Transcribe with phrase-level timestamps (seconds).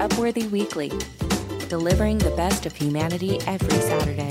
[0.00, 0.90] Upworthy Weekly,
[1.68, 4.30] delivering the best of humanity every Saturday.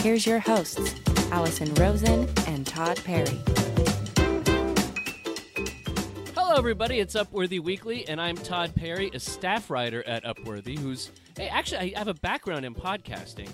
[0.00, 0.96] Here's your hosts,
[1.30, 3.38] Alison Rosen and Tod Perry.
[6.34, 6.98] Hello, everybody.
[6.98, 10.76] It's Upworthy Weekly, and I'm Tod Perry, a staff writer at Upworthy.
[10.76, 13.48] Who's hey, actually, I have a background in podcasting,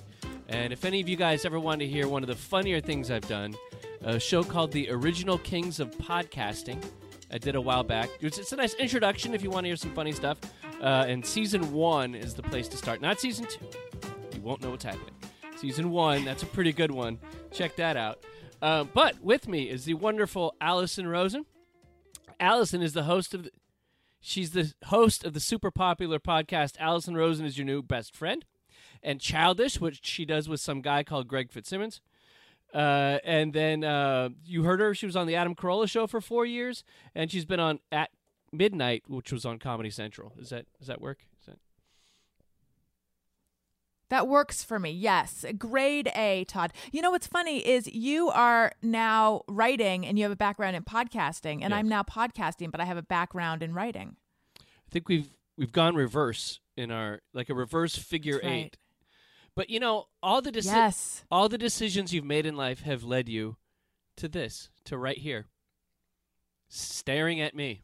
[0.48, 3.10] and if any of you guys ever want to hear one of the funnier things
[3.10, 3.54] I've done,
[4.00, 6.82] a show called The Original Kings of Podcasting.
[7.30, 8.10] I did a while back.
[8.20, 10.38] It's, it's a nice introduction if you want to hear some funny stuff.
[10.82, 13.64] Uh, and season one is the place to start, not season two.
[14.34, 15.14] You won't know what's happening.
[15.56, 17.20] Season one, that's a pretty good one.
[17.52, 18.18] Check that out.
[18.60, 21.46] Uh, but with me is the wonderful Alison Rosen.
[22.40, 23.50] Alison is the host of the,
[24.20, 28.44] she's the host of the super popular podcast Alison Rosen is your new best friend
[29.04, 32.00] and Childish which she does with some guy called Greg Fitzsimmons.
[32.74, 36.20] Uh, and then uh, you heard her she was on the Adam Carolla show for
[36.20, 36.82] 4 years
[37.14, 38.10] and she's been on at
[38.52, 40.32] midnight which was on Comedy Central.
[40.38, 41.24] Is that does that work?
[41.40, 41.58] Is that
[44.10, 44.90] That works for me.
[44.90, 45.44] Yes.
[45.56, 46.72] Grade A, Tod.
[46.92, 50.82] You know what's funny is you are now writing and you have a background in
[50.84, 51.72] podcasting, and Yes.
[51.72, 54.16] I'm now podcasting, but I have a background in writing.
[54.60, 58.66] I think we've we've gone reverse in our like a reverse figure right.
[58.66, 58.78] 8.
[59.54, 61.24] But you know, all the deci- Yes.
[61.30, 63.56] all the decisions you've made in life have led you
[64.16, 65.46] to this, to right here.
[66.68, 67.82] Staring at me.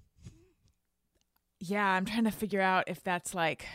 [1.60, 3.66] Yeah, I'm trying to figure out if that's like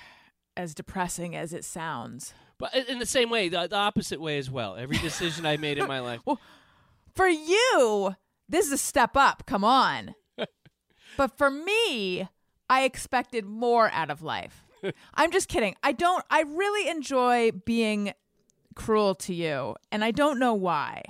[0.56, 2.34] as depressing as it sounds.
[2.58, 4.76] But in- in the same way, the, the opposite way as well.
[4.76, 6.22] Every decision I made in my life.
[6.26, 6.40] Well,
[7.16, 8.16] For you,
[8.48, 9.46] this is a step up.
[9.46, 10.16] Come on.
[11.18, 12.28] but for me,
[12.70, 14.66] I expected more out of life.
[15.14, 15.76] I'm just kidding.
[15.84, 18.14] I don't, I really enjoy being
[18.76, 21.04] cruel to you, and I don't know why.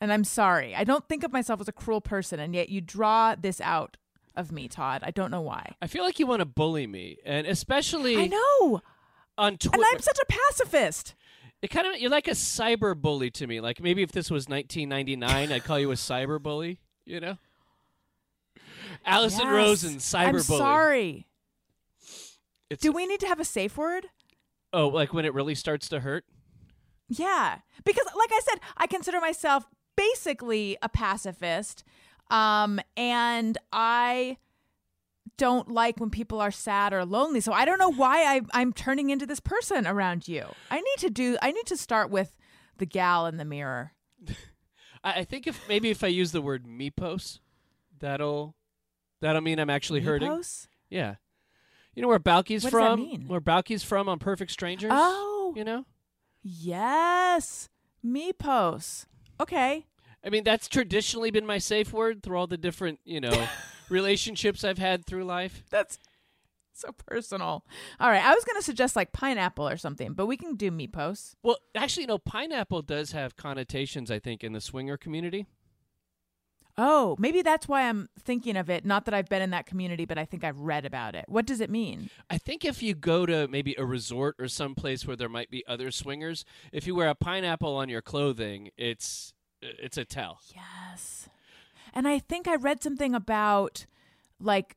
[0.00, 0.74] And I'm sorry.
[0.74, 3.96] I don't think of myself as a cruel person, and yet you draw this out
[4.36, 5.02] of me, Tod.
[5.04, 5.74] I don't know why.
[5.82, 8.80] I feel like you want to bully me, and especially I know.
[9.38, 9.76] on Twitter.
[9.76, 11.14] And I'm such a pacifist.
[11.62, 13.60] it kind of you're like a cyber bully to me.
[13.60, 16.78] Like maybe if this was 1999, I'd call you a cyber bully.
[17.04, 17.38] You know,
[19.04, 19.52] Alison Yes.
[19.52, 20.42] Rosen, cyber I'm bully.
[20.42, 21.26] sorry.
[22.68, 24.06] It's, Do we need to have a safe word?
[24.72, 26.24] oh, like when it really starts to hurt.
[27.08, 27.58] Yeah.
[27.84, 29.64] Because like I said, I consider myself
[29.96, 31.84] basically a pacifist.
[32.30, 34.38] Um and I
[35.36, 37.40] don't like when people are sad or lonely.
[37.40, 40.44] So I don't know why I I'm turning into this person around you.
[40.70, 42.36] I need to do I need to start with
[42.78, 43.92] the gal in the mirror.
[45.04, 47.40] I, I think if maybe if I use the word Mypos,
[47.98, 48.54] that'll
[49.20, 50.28] that'll mean I'm actually hurting.
[50.30, 50.68] Mypos?
[50.90, 51.16] Yeah.
[51.94, 53.00] You know where Balki's What does that from?
[53.00, 53.24] mean?
[53.26, 54.92] Where Balki's from on Perfect Strangers?
[54.94, 55.54] Oh.
[55.56, 55.86] You know?
[56.42, 57.68] Yes.
[58.04, 59.06] Mypos.
[59.40, 59.86] Okay.
[60.26, 63.46] I mean, that's traditionally been my safe word through all the different, you know,
[63.88, 65.62] relationships I've had through life.
[65.70, 66.00] That's
[66.72, 67.64] so personal.
[68.00, 68.24] All right.
[68.24, 71.36] I was going to suggest like pineapple or something, but we can do Mypos.
[71.44, 75.46] Well, actually, no, pineapple does have connotations, I think, in the swinger community.
[76.78, 78.84] Oh, maybe that's why I'm thinking of it.
[78.84, 81.24] Not that I've been in that community, but I think I've read about it.
[81.26, 82.10] What does it mean?
[82.28, 85.50] I think if you go to maybe a resort or some place where there might
[85.50, 89.32] be other swingers, if you wear a pineapple on your clothing, it's
[89.62, 90.40] it's a tell.
[90.54, 91.28] Yes.
[91.94, 93.86] And I think I read something about
[94.40, 94.76] like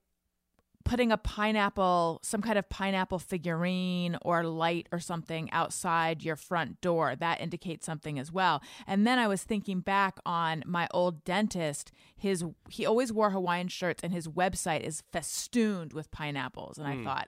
[0.86, 6.82] putting a pineapple, some kind of pineapple figurine or light or something outside your front
[6.82, 7.16] door.
[7.16, 8.62] That indicates something as well.
[8.88, 11.92] And then I was thinking back on my old dentist.
[12.16, 16.80] His he always wore Hawaiian shirts and his website is festooned with pineapples.
[16.80, 17.28] And I thought,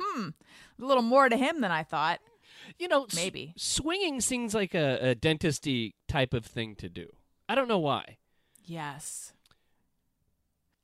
[0.00, 0.28] hmm,
[0.80, 2.20] a little more to him than I thought.
[2.78, 3.54] You know, s- Maybe.
[3.56, 7.08] swinging seems like a, a dentisty type of thing to do.
[7.48, 8.18] I don't know why.
[8.64, 9.32] Yes.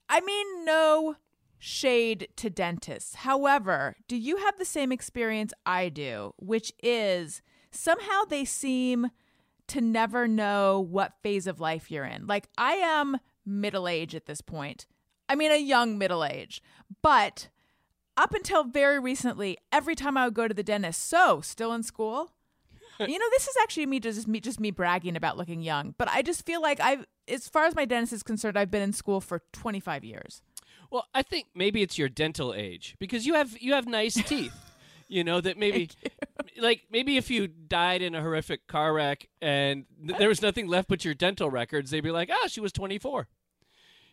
[0.08, 1.16] I mean, no
[1.58, 3.14] shade to dentists.
[3.16, 9.10] However, do you have the same experience I do, which is somehow they seem
[9.68, 12.26] to never know what phase of life you're in?
[12.26, 14.86] Like, I am middle age at this point.
[15.28, 16.62] I mean, a young middle age,
[17.02, 17.48] but
[18.16, 21.82] up until very recently, every time I would go to the dentist, so still in
[21.82, 22.32] school?
[23.00, 26.08] you know, this is actually me just me just me bragging about looking young, but
[26.08, 28.92] I just feel like I've as far as my dentist is concerned, I've been in
[28.92, 30.42] school for 25 years.
[30.90, 34.54] Well, I think maybe it's your dental age because you have you have nice teeth.
[35.08, 35.90] You know that maybe
[36.58, 40.68] like maybe if you died in a horrific car wreck and th- there was nothing
[40.68, 43.26] left but your dental records, they'd be like, "Oh, she was 24."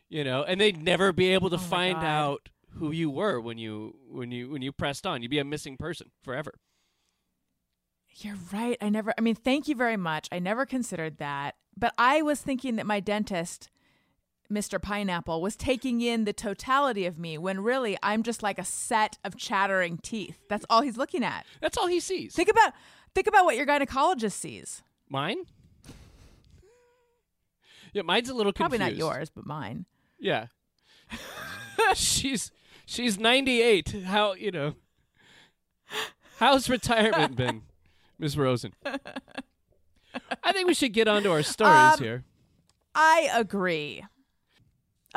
[0.09, 2.06] You know, and they'd never be able to Oh find God.
[2.06, 5.21] out who you were when you when you when you pressed on.
[5.21, 6.53] You'd be a missing person forever.
[8.18, 8.77] You're right.
[8.81, 10.27] I never, I mean, thank you very much.
[10.31, 11.56] I never considered that.
[11.77, 13.69] But I was thinking that my dentist
[14.51, 14.81] Mr.
[14.81, 19.17] Pineapple was taking in the totality of me when really I'm just like a set
[19.24, 20.39] of chattering teeth.
[20.50, 21.45] That's all he's looking at.
[21.62, 22.35] That's all he sees.
[22.35, 22.74] Think about
[23.15, 24.83] think about what your gynecologist sees.
[25.07, 25.38] Mine?
[27.94, 29.85] Yeah, mine's a little Probably not yours, but mine.
[30.19, 30.47] Yeah.
[31.94, 32.51] she's
[32.91, 33.89] she's 98.
[34.05, 34.75] How, you know.
[36.38, 37.61] How's retirement been,
[38.19, 38.73] Miss Rosen?
[40.43, 42.23] I think we should get on to our stories Um, here.
[42.93, 44.03] I agree.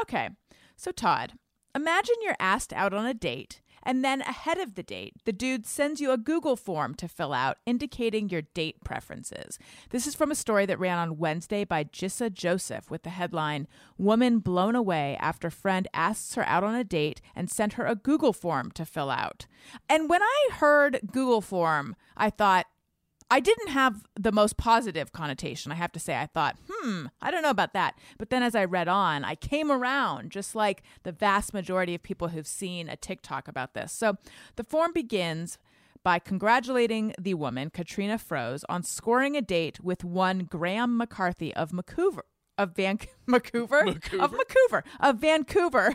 [0.00, 0.30] Okay.
[0.76, 1.32] So Todd,
[1.74, 5.66] imagine you're asked out on a date and then ahead of the date, the dude
[5.66, 9.58] sends you a Google form to fill out indicating your date preferences.
[9.90, 13.66] This is from a story that ran on Wednesday by Jissa Joseph with the headline
[13.98, 17.94] Woman blown away after friend asks her out on a date and sent her a
[17.94, 19.46] Google form to fill out.
[19.88, 22.66] And when I heard Google form, I thought,
[23.30, 25.72] I didn't have the most positive connotation.
[25.72, 27.98] I have to say, I thought, hmm, I don't know about that.
[28.18, 32.02] But then as I read on, I came around, just like the vast majority of
[32.02, 33.92] people who've seen a TikTok about this.
[33.92, 34.16] So
[34.56, 35.58] the form begins
[36.04, 41.70] by congratulating the woman, Katrina Froze, on scoring a date with one Graham McCarthy of
[41.70, 42.24] Vancouver.
[42.56, 43.86] Of Van Vancouver?
[43.88, 44.84] Of Vancouver.
[45.00, 45.94] Of Vancouver.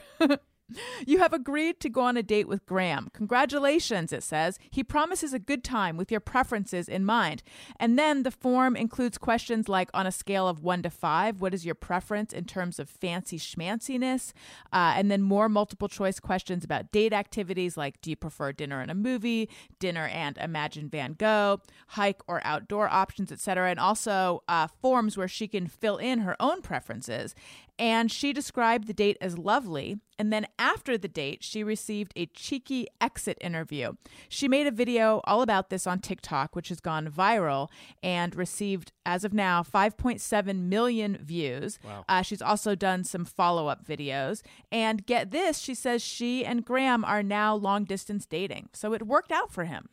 [1.05, 3.09] You have agreed to go on a date with Graham.
[3.13, 4.59] Congratulations, it says.
[4.69, 7.41] He promises a good time with your preferences in mind.
[7.79, 11.53] And then the form includes questions like on a scale of one to five, what
[11.53, 14.33] is your preference in terms of fancy schmanciness?
[14.71, 18.81] Uh, and then more multiple choice questions about date activities like do you prefer dinner
[18.81, 19.49] and a movie,
[19.79, 23.69] dinner and Imagine Van Gogh, hike or outdoor options, etc.
[23.69, 27.35] And also uh, forms where she can fill in her own preferences.
[27.79, 29.97] And she described the date as lovely.
[30.19, 33.93] And then after the date, she received a cheeky exit interview.
[34.27, 37.69] She made a video all about this on TikTok, which has gone viral
[38.03, 41.79] and received, as of now, 5.7 million views.
[41.85, 42.03] Wow.
[42.09, 44.41] Uh, she's also done some follow up videos.
[44.73, 48.67] And get this, she says she and Graham are now long distance dating.
[48.73, 49.87] So it worked out for him.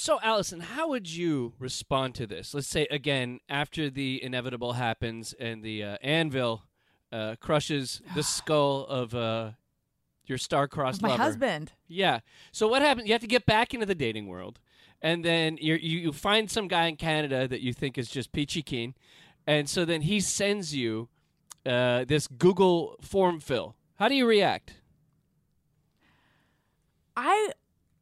[0.00, 2.54] So, Alison, how would you respond to this?
[2.54, 6.62] Let's say, again, after the inevitable happens and the uh, anvil
[7.12, 9.50] uh, crushes the skull of uh,
[10.24, 11.22] your star-crossed My lover.
[11.22, 11.72] husband.
[11.86, 12.20] Yeah.
[12.50, 13.08] So what happens?
[13.08, 14.58] You have to get back into the dating world,
[15.02, 18.62] and then you you find some guy in Canada that you think is just peachy
[18.62, 18.94] keen,
[19.46, 21.10] and so then he sends you
[21.66, 23.76] uh, this Google form fill.
[23.96, 24.76] How do you react?
[27.14, 27.50] I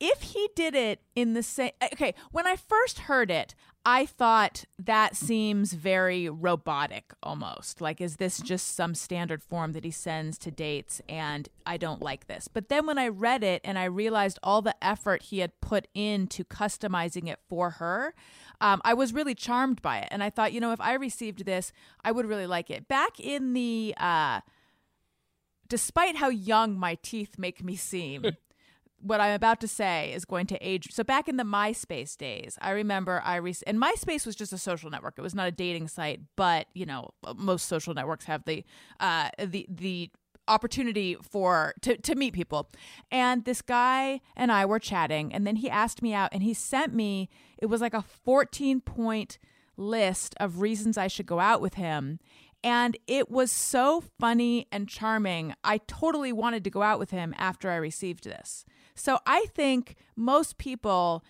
[0.00, 3.54] if he did it in the same okay, when I first heard it,
[3.84, 7.80] I thought that seems very robotic almost.
[7.80, 12.02] Like is this just some standard form that he sends to dates and I don't
[12.02, 12.48] like this.
[12.48, 15.88] But then when I read it and I realized all the effort he had put
[15.94, 18.14] into customizing it for her,
[18.60, 20.08] um, I was really charmed by it.
[20.10, 21.72] And I thought, you know, if I received this,
[22.04, 22.88] I would really like it.
[22.88, 24.40] Back in the uh
[25.68, 28.24] despite how young my teeth make me seem,
[29.00, 30.88] what I'm about to say is going to age.
[30.92, 34.58] So back in the MySpace days, I remember I re- and MySpace was just a
[34.58, 35.14] social network.
[35.16, 38.64] It was not a dating site, but you know, most social networks have the
[39.00, 40.10] uh, the the
[40.48, 42.70] opportunity for to, to meet people
[43.12, 46.54] and this guy and i were chatting and then he asked me out and he
[46.54, 47.28] sent me
[47.58, 49.38] it was like a 14 point
[49.76, 52.18] list of reasons i should go out with him
[52.64, 55.54] and it was so funny and charming.
[55.64, 58.64] I totally wanted to go out with him after I received this.
[58.94, 61.24] So I think most people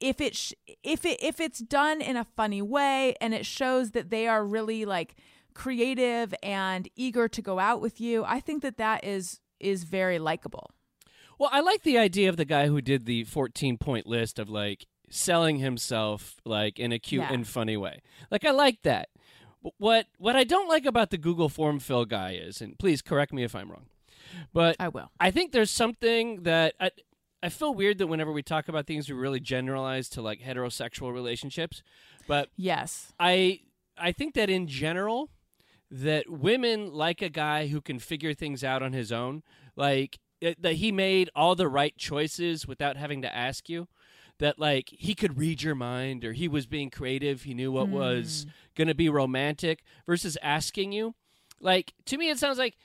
[0.00, 0.52] if it sh-
[0.84, 4.44] if it if it's done in a funny way and it shows that they are
[4.44, 5.16] really like
[5.54, 10.18] creative and eager to go out with you, I think that that is is very
[10.20, 10.70] likable.
[11.38, 14.48] Well, I like the idea of the guy who did the 14 point list of
[14.48, 17.32] like selling himself like in a cute Yeah.
[17.32, 18.02] and funny way.
[18.30, 19.08] Like I like that.
[19.78, 23.32] What what I don't like about the Google form fill guy is, and please correct
[23.32, 23.86] me if I'm wrong,
[24.52, 25.10] but I will.
[25.18, 26.90] I think there's something that I
[27.42, 31.12] I feel weird that whenever we talk about things, we really generalize to like heterosexual
[31.12, 31.82] relationships,
[32.26, 33.12] but Yes.
[33.18, 33.60] I
[33.96, 35.30] I think that in general
[35.90, 39.42] that women like a guy who can figure things out on his own,
[39.74, 43.88] like that he made all the right choices without having to ask you.
[44.38, 47.88] That like he could read your mind or he was being creative, he knew what
[47.88, 48.50] was hmm.
[48.76, 51.14] going to be romantic versus asking you.
[51.60, 52.76] Like to me it sounds like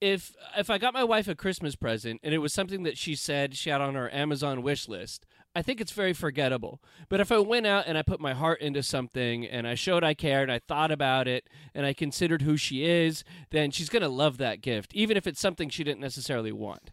[0.00, 3.14] if if I got my wife a Christmas present and it was something that she
[3.14, 6.80] said she had on her Amazon wish list, I think it's very forgettable.
[7.08, 10.04] But if I went out and I put my heart into something and I showed
[10.04, 14.02] I cared, I thought about it, and I considered who she is, then she's going
[14.02, 16.92] to love that gift, even if it's something she didn't necessarily want.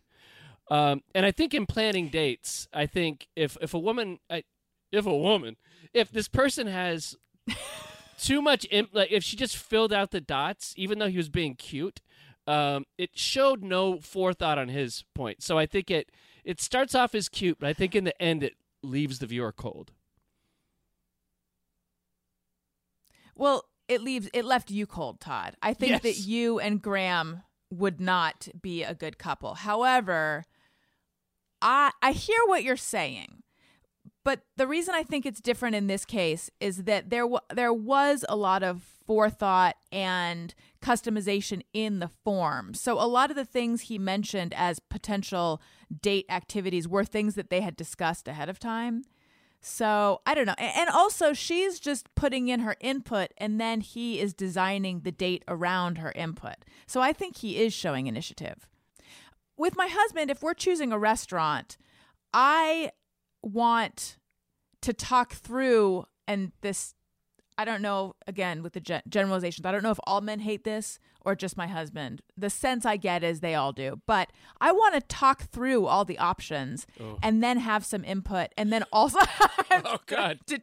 [0.69, 4.43] Um, and I think in planning dates, I think if if a woman, I,
[4.91, 5.55] if a woman,
[5.93, 7.15] if this person has
[8.17, 8.65] too much.
[8.71, 12.01] Imp- like if she just filled out the dots, even though he was being cute,
[12.45, 15.43] um, it showed no forethought on his point.
[15.43, 16.11] So I think it
[16.43, 19.51] it starts off as cute, but I think in the end it leaves the viewer
[19.51, 19.91] cold.
[23.35, 25.55] Well, it leaves it left you cold, Tod.
[25.61, 29.55] I think that you and Graham would not be a good couple.
[29.55, 30.45] However,
[31.61, 33.43] I I hear what you're saying.
[34.23, 37.73] But the reason I think it's different in this case is that there wa there
[37.73, 42.73] was a lot of forethought and customization in the form.
[42.73, 45.61] So a lot of the things he mentioned as potential
[46.01, 49.03] date activities were things that they had discussed ahead of time.
[49.61, 50.55] So I don't know.
[50.57, 55.43] And also, she's just putting in her input, and then he is designing the date
[55.47, 56.57] around her input.
[56.85, 58.67] So I think he is showing initiative.
[59.57, 61.77] With my husband, if we're choosing a restaurant,
[62.33, 62.91] I
[63.41, 64.17] want
[64.81, 66.93] to talk through, and this,
[67.57, 70.63] I don't know, again, with the gen- generalizations, I don't know if all men hate
[70.63, 72.21] this or just my husband.
[72.37, 73.99] The sense I get is they all do.
[74.05, 77.17] But I want to talk through all the options oh.
[77.21, 78.49] and then have some input.
[78.57, 79.19] And then also,
[79.71, 80.57] Oh God, do,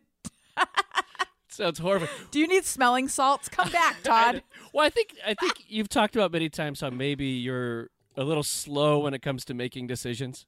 [1.49, 2.09] sounds horrible.
[2.31, 3.49] do you need smelling salts?
[3.49, 4.43] Come back, Tod.
[4.73, 8.43] Well, I think I think you've talked about many times how maybe you're a little
[8.43, 10.47] slow when it comes to making decisions.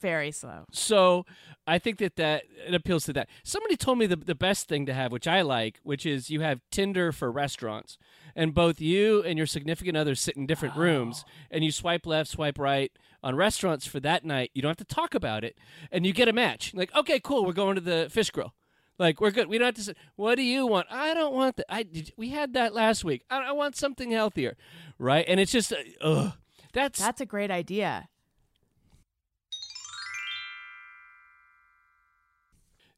[0.00, 0.64] Very slow.
[0.72, 1.26] So
[1.66, 3.28] I think that that it appeals to that.
[3.44, 6.40] Somebody told me the the best thing to have, which I like, which is you
[6.40, 7.98] have Tinder for restaurants,
[8.34, 12.30] and both you and your significant other sit in different rooms, and you swipe left,
[12.30, 14.50] swipe right on restaurants for that night.
[14.54, 15.58] You don't have to talk about it,
[15.92, 16.72] and you get a match.
[16.72, 18.54] Like, okay, cool, we're going to the fish grill.
[18.98, 19.48] Like we're good.
[19.48, 21.66] We don't have to say, "What do you want?" I don't want that.
[21.68, 23.24] I did, we had that last week.
[23.28, 24.56] I, I want something healthier,
[24.98, 25.24] right?
[25.26, 26.32] And it's just, uh, ugh.
[26.72, 28.08] That's That's a great idea.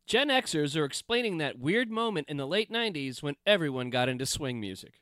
[0.07, 4.27] Gen Xers are explaining that weird moment in the late 90s when everyone got into
[4.27, 5.01] swing music.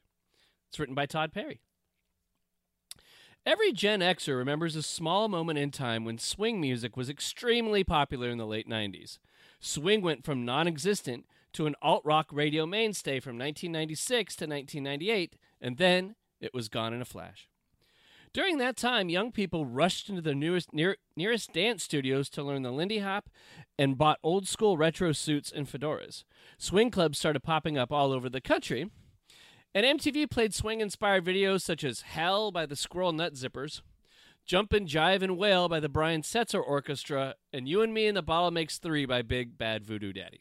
[0.69, 1.61] It's written by Tod Perry.
[3.45, 8.29] Every Gen Xer remembers a small moment in time when swing music was extremely popular
[8.29, 9.19] in the late 90s.
[9.59, 15.37] Swing went from non existent to an alt rock radio mainstay from 1996 to 1998,
[15.61, 17.49] and then it was gone in a flash.
[18.33, 22.63] During that time, young people rushed into the newest, near, nearest dance studios to learn
[22.63, 23.29] the Lindy Hop
[23.77, 26.23] and bought old school retro suits and fedoras.
[26.57, 28.89] Swing clubs started popping up all over the country,
[29.75, 33.83] and MTV played swing inspired videos such as Hell by the Squirrel Nut Zippers,
[34.47, 38.17] Jump and Jive and Wail by the Brian Setzer Orchestra, and You and Me and
[38.17, 40.41] the Bottle Makes Three by Big Bad Voodoo Daddy.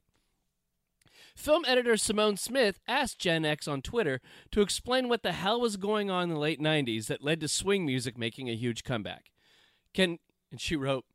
[1.39, 4.19] Film editor Simone Smith asked Gen X on Twitter
[4.51, 7.47] to explain what the hell was going on in the late 90s that led to
[7.47, 9.31] swing music making a huge comeback.
[9.93, 10.19] Can
[10.51, 11.05] and she wrote,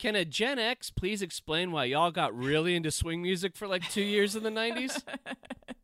[0.00, 3.88] "Can a Gen X please explain why y'all got really into swing music for like
[3.88, 5.00] 2 years in the 90s?"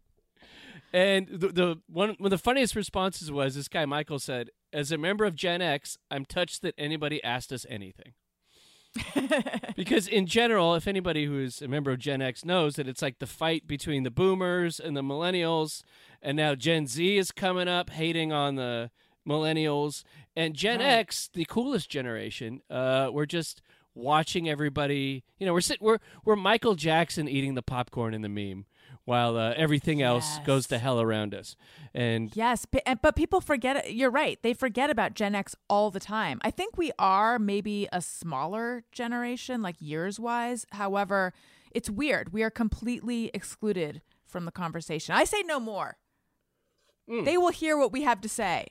[0.93, 4.91] and the, the one one of the funniest responses was this guy Michael said, "As
[4.91, 8.15] a member of Gen X, I'm touched that anybody asked us anything."
[9.77, 13.03] because in general, if anybody who is a member of Gen X knows that it's
[13.03, 15.83] like the fight between the boomers and the millennials,
[16.21, 18.91] and now Gen Z is coming up hating on the
[19.27, 20.03] millennials,
[20.37, 20.87] and Gen Right.
[20.87, 23.63] X, the coolest generation, uh, we're just
[23.95, 25.25] watching everybody.
[25.39, 28.67] You know, we're sit, we're we're Michael Jackson eating the popcorn in the meme,
[29.05, 31.57] while uh, everything else goes to hell around us.
[31.95, 33.93] And Yes, but, but people forget.
[33.93, 34.39] You're right.
[34.43, 36.41] They forget about Gen X all the time.
[36.43, 40.67] I think we are maybe a smaller generation, like years wise.
[40.73, 41.33] However,
[41.73, 42.33] it's weird.
[42.33, 45.15] We are completely excluded from the conversation.
[45.15, 45.97] I say no more.
[47.09, 48.69] They will hear what we have to say.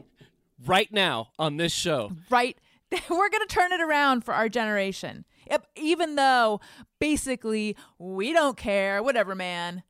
[0.65, 2.57] right now on this show, Right?
[3.09, 5.25] We're going to turn it around for our generation.
[5.49, 6.59] Yep, even though
[6.99, 9.83] basically we don't care, whatever, man.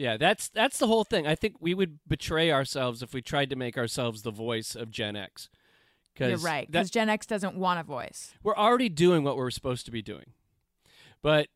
[0.00, 1.26] Yeah, that's that's the whole thing.
[1.26, 4.90] I think we would betray ourselves if we tried to make ourselves the voice of
[4.90, 5.50] Gen X.
[6.18, 6.66] You're right.
[6.66, 8.32] Because Gen X doesn't want a voice.
[8.42, 10.32] we're already doing what we're supposed to be doing.
[11.20, 11.48] But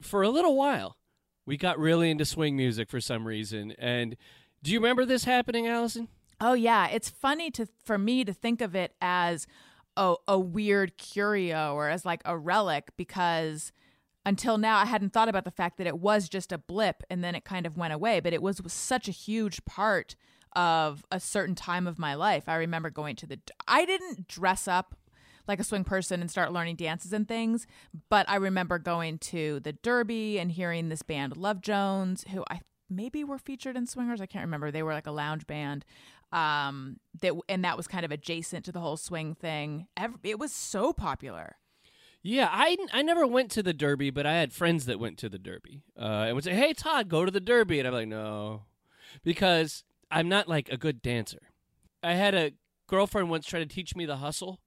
[0.00, 0.96] for a little while,
[1.44, 3.72] we got really into swing music for some reason.
[3.78, 4.16] And
[4.62, 6.08] do you remember this happening, Alison?
[6.40, 9.46] Oh yeah, it's funny to for me to think of it as
[9.94, 13.72] a, a weird curio or as like a relic because
[14.24, 17.22] until now I hadn't thought about the fact that it was just a blip and
[17.22, 20.14] then it kind of went away, but it was, was such a huge part
[20.54, 22.48] of a certain time of my life.
[22.48, 24.94] I remember going to the I didn't dress up
[25.48, 27.66] like a swing person and start learning dances and things,
[28.08, 32.60] but I remember going to the Derby and hearing this band Love Jones who I
[32.88, 34.20] maybe were featured in Swingers.
[34.20, 34.70] I can't remember.
[34.70, 35.84] They were like a lounge band.
[36.30, 39.86] Um, that and that was kind of adjacent to the whole swing thing.
[39.96, 41.56] Ev- It was so popular.
[42.22, 45.28] Yeah, I, I never went to the Derby, but I had friends that went to
[45.28, 48.08] the Derby uh, and would say, "Hey, Tod, go to the Derby," and I'm like,
[48.08, 48.62] "No,"
[49.24, 51.50] because I'm not like a good dancer.
[52.02, 52.52] I had a
[52.86, 54.60] girlfriend once try to teach me the hustle,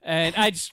[0.00, 0.72] and I just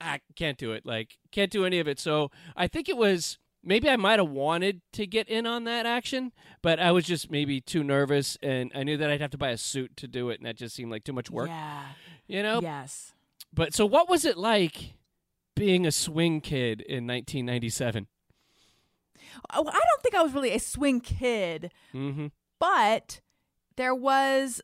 [0.00, 0.84] I can't do it.
[0.84, 2.00] Like, can't do any of it.
[2.00, 5.86] So I think it was maybe I might have wanted to get in on that
[5.86, 9.38] action, but I was just maybe too nervous, and I knew that I'd have to
[9.38, 11.48] buy a suit to do it, and that just seemed like too much work.
[11.48, 11.84] Yeah.
[12.26, 12.60] You know.
[12.60, 13.12] Yes.
[13.52, 14.94] But so, what was it like
[15.56, 18.06] being a swing kid in 1997?
[19.52, 22.26] Oh, I don't think I was really a swing kid, Mm-hmm.
[22.60, 23.20] but
[23.76, 24.60] there was,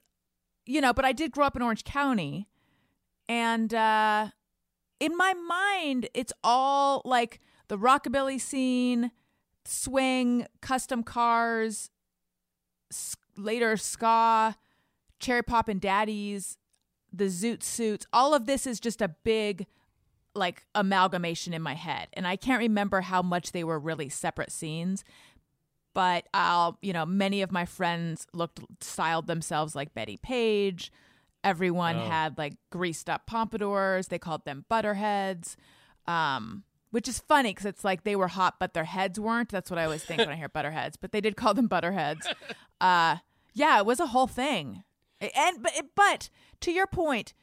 [0.66, 2.46] you know, but I did grow up in Orange County.
[3.28, 4.28] And uh,
[5.00, 9.10] in my mind, it's all like the rockabilly scene,
[9.64, 11.90] swing, custom cars,
[13.36, 14.56] later ska,
[15.20, 16.56] Cherry Poppin' Daddies,
[17.12, 18.06] the zoot suits.
[18.12, 19.66] All of this is just a big
[20.34, 24.50] like amalgamation in my head and i can't remember how much they were really separate
[24.50, 25.04] scenes
[25.94, 30.90] but i'll you know many of my friends looked styled themselves like Bettie Page.
[31.44, 32.04] Everyone Oh.
[32.08, 34.06] had like greased up pompadours.
[34.08, 35.56] They called them butterheads
[36.06, 39.50] um which is funny because it's like they were hot but their heads weren't.
[39.50, 42.26] That's what i always think when i hear butterheads but they did call them butterheads.
[42.80, 43.16] Uh
[43.52, 44.84] yeah it was a whole thing.
[45.20, 47.34] And but but to your point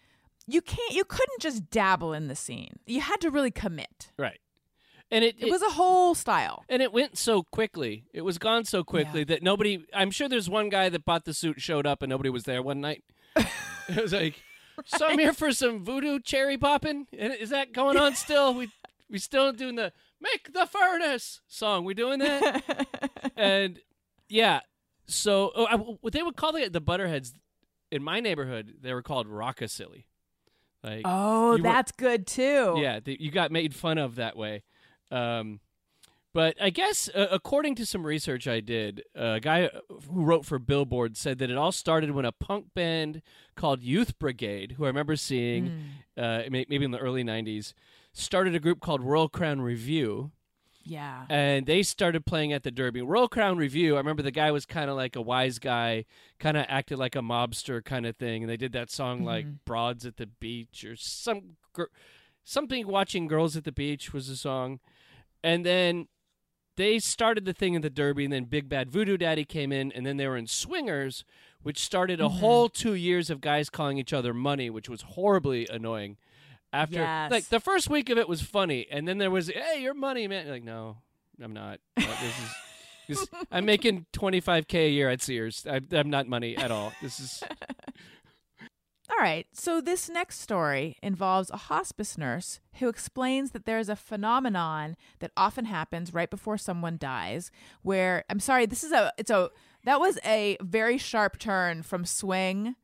[0.52, 4.40] you can't you couldn't just dabble in the scene you had to really commit Right.
[5.12, 8.06] And it, it was a whole style and it went so quickly.
[8.14, 9.26] It was gone so quickly Yeah.
[9.26, 9.84] that nobody.
[9.92, 12.62] I'm sure there's one guy that bought the suit, showed up, and nobody was there
[12.62, 13.04] one night.
[13.36, 14.36] it was like,
[14.86, 17.08] so I'm here for some voodoo cherry popping.
[17.12, 18.54] Is that going on still?
[18.54, 18.70] We
[19.10, 21.86] we still doing the make the furnace song.
[21.86, 22.86] We doing that?
[23.36, 23.80] and
[24.28, 24.60] yeah,
[25.08, 27.34] so oh, I, what they would call the the butterheads
[27.92, 30.04] in my neighborhood, they were called rockasilly.
[30.84, 32.76] Like oh that's good too.
[32.78, 34.64] Yeah, th- you got made fun of that way.
[35.12, 35.60] Um,
[36.34, 40.60] but I guess uh, according to some research I did, a guy who wrote for
[40.60, 43.22] Billboard said that it all started when a punk band
[43.56, 45.72] called Youth Brigade, who I remember seeing
[46.16, 47.74] uh, maybe in the early '90s,
[48.14, 50.30] started a group called Royal Crown Revue,
[50.90, 53.02] yeah and they started playing at the Derby.
[53.02, 53.96] Royal Crown Revue.
[53.96, 56.06] I remember the guy was kind of like a wise guy,
[56.40, 59.46] kind of acted like a mobster kind of thing, and they did that song like
[59.46, 59.56] mm-hmm.
[59.66, 61.84] "Broads at the Beach" or some gr-
[62.44, 62.88] something.
[62.88, 64.80] Watching girls at the beach was a song,
[65.44, 66.08] and then
[66.76, 69.92] they started the thing in the Derby, and then Big Bad Voodoo Daddy came in,
[69.92, 71.26] and then they were in Swingers,
[71.62, 72.40] which started a mm-hmm.
[72.40, 76.18] whole two years of guys calling each other money, which was horribly annoying.
[76.72, 77.32] After Yes.
[77.32, 80.28] like the first week of it was funny, and then there was, "Hey, you're money,
[80.28, 80.98] man." You're like, no,
[81.42, 81.80] I'm not.
[81.96, 82.50] This is.
[83.08, 85.66] This, I'm making 25k a year at Sears.
[85.68, 86.94] I, I'm not money at all.
[87.02, 87.44] This is
[89.10, 93.96] all right so this next story involves a hospice nurse who explains that there's a
[93.96, 97.50] phenomenon that often happens right before someone dies
[97.82, 99.50] where i'm sorry this is a it's a
[99.84, 102.76] that was a very sharp turn from swing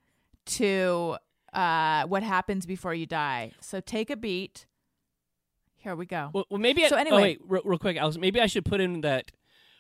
[0.46, 1.16] to
[1.56, 4.66] uh what happens before you die so take a beat
[5.78, 6.84] here we go well, well maybe.
[6.84, 8.18] I, So oh, anyway- wait, real, real quick, Alice.
[8.18, 9.32] Maybe I should put in that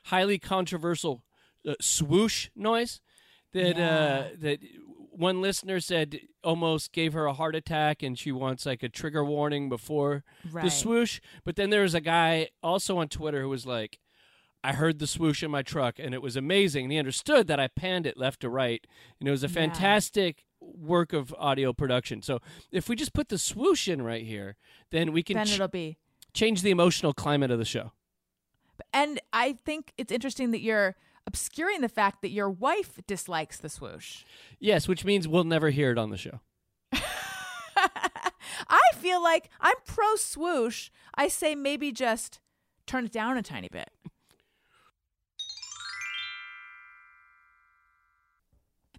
[0.05, 1.23] highly controversial
[1.67, 3.01] uh, swoosh noise
[3.53, 3.89] that Yeah.
[3.89, 4.59] uh, that
[5.09, 9.25] one listener said almost gave her a heart attack, and she wants like a trigger
[9.25, 11.19] warning before right the swoosh.
[11.43, 13.97] But then there was a guy also on Twitter who was like,
[14.63, 16.85] I heard the swoosh in my truck and it was amazing.
[16.85, 18.85] And he understood that I panned it left to right.
[19.19, 22.21] And it was a fantastic work of audio production.
[22.21, 22.39] So
[22.71, 24.55] if we just put the swoosh in right here,
[24.91, 25.97] then we can then ch- it'll be
[26.33, 27.91] change the emotional climate of the show.
[28.93, 30.95] And I think it's interesting that you're
[31.27, 34.23] obscuring the fact that your wife dislikes the swoosh.
[34.59, 36.41] Yes, which means we'll never hear it on the show.
[38.67, 40.89] I feel like I'm pro swoosh.
[41.15, 42.39] I say maybe just
[42.85, 43.89] turn it down a tiny bit.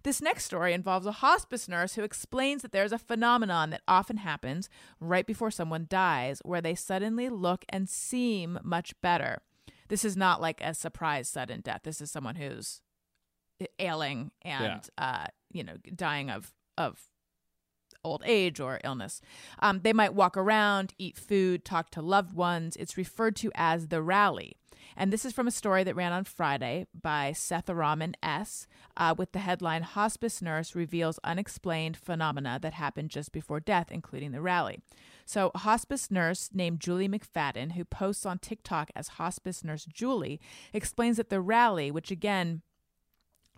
[0.07, 4.15] This next story involves a hospice nurse who explains that there's a phenomenon that often
[4.15, 4.69] happens
[5.01, 9.41] right before someone dies where they suddenly look and seem much better.
[9.89, 11.81] This is not like a surprise sudden death.
[11.83, 12.79] This is someone who's
[13.79, 17.01] ailing and uh, you know, dying of of
[18.01, 19.19] old age or illness.
[19.59, 22.77] Um, they might walk around, eat food, talk to loved ones.
[22.77, 24.55] It's referred to as the rally.
[24.99, 28.65] And this is from a story that ran on Friday by Seth Raman S.
[28.97, 34.31] Uh, with the headline Hospice Nurse Reveals Unexplained Phenomena That Happened Just Before Death, including
[34.31, 34.79] the rally.
[35.23, 40.41] So, a hospice nurse named Julie McFadden, who posts on TikTok as Hospice Nurse Julie,
[40.73, 42.63] explains that the rally, which again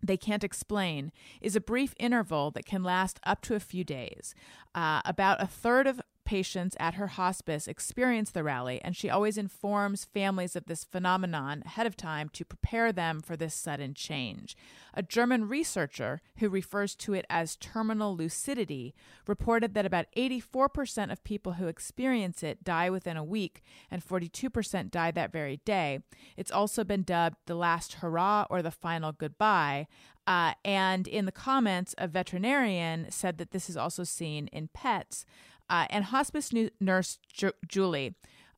[0.04, 4.34] they can't explain is a brief interval that can last up to a few days.
[4.76, 9.36] Uh, about a third of patients at her hospice experience the rally, and she always
[9.36, 14.56] informs families of this phenomenon ahead of time to prepare them for this sudden change.
[14.94, 18.94] A German researcher who refers to it as terminal lucidity
[19.26, 24.92] reported that about 84% of people who experience it die within a week, and 42%
[24.92, 26.02] die that very day.
[26.38, 29.88] It's also been dubbed the last hurrah or the final goodbye.
[30.28, 35.26] Uh, and in the comments, a veterinarian said that this is also seen in pets.
[35.70, 38.16] Uh, and hospice nu- nurse Ju- Julie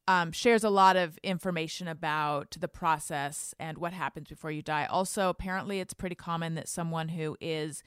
[0.08, 4.86] um, shares a lot of information about the process and what happens before you die.
[4.86, 7.84] Also, apparently, it's pretty common that someone who is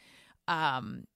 [0.47, 1.07] um,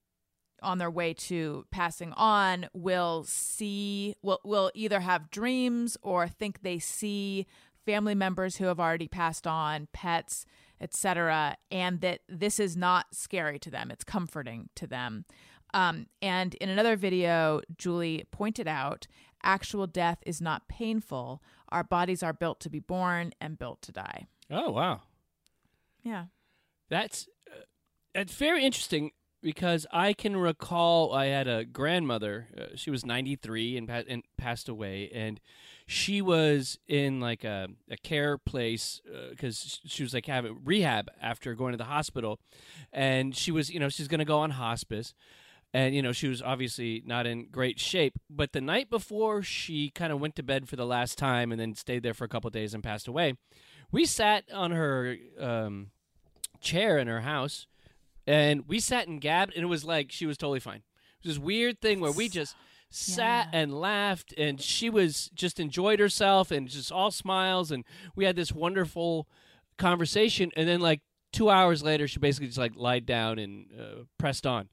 [0.62, 6.62] on their way to passing on will see will will either have dreams or think
[6.62, 7.46] they see
[7.86, 10.44] family members who have already passed on, pets,
[10.80, 13.90] etc., and that this is not scary to them.
[13.90, 15.24] It's comforting to them.
[15.74, 19.06] Um, and in another video, Julie pointed out
[19.42, 21.42] actual death is not painful.
[21.68, 24.26] Our bodies are built to be born and built to die.
[24.50, 25.02] Oh wow,
[26.02, 26.24] Yeah.
[26.88, 27.60] that's uh,
[28.14, 29.10] that's very interesting
[29.42, 32.48] because I can recall I had a grandmother.
[32.58, 35.38] Uh, she was ninety three and, pa- and passed away, and
[35.86, 39.00] she was in like a, a care place
[39.30, 42.40] because she was like having rehab after going to the hospital,
[42.92, 45.12] and she was you know she's going to go on hospice.
[45.78, 49.90] And you know she was obviously not in great shape, but the night before she
[49.90, 52.28] kind of went to bed for the last time, and then stayed there for a
[52.28, 53.34] couple days and passed away.
[53.92, 55.90] We sat on her um,
[56.60, 57.66] chair in her house,
[58.26, 60.82] and we sat and gabbed, and it was like she was totally fine.
[61.22, 62.56] It was this weird thing where we just
[62.90, 63.60] sat Yeah.
[63.60, 67.84] and laughed, and she was just enjoyed herself and just all smiles, and
[68.16, 69.28] we had this wonderful
[69.76, 70.50] conversation.
[70.56, 74.46] And then like two hours later, she basically just like lied down and uh, pressed
[74.46, 74.68] on.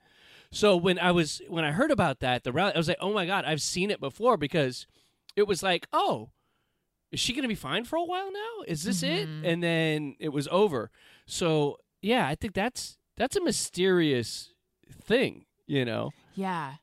[0.56, 3.12] So when I was when I heard about that, the rally, I was like, oh
[3.12, 4.88] my god, I've seen it before because
[5.36, 6.30] it was like, oh,
[7.12, 8.64] is she going to be fine for a while now?
[8.66, 9.28] Is this it?
[9.44, 10.92] And then it was over.
[11.26, 14.54] So yeah, I think that's that's a mysterious
[14.90, 16.12] thing, you know.
[16.36, 16.76] Yeah.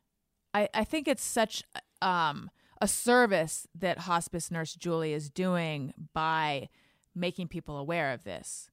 [0.52, 1.62] I, I think it's such
[2.02, 2.50] um,
[2.82, 6.68] a service that hospice nurse Julie is doing by
[7.14, 8.68] making people aware of this.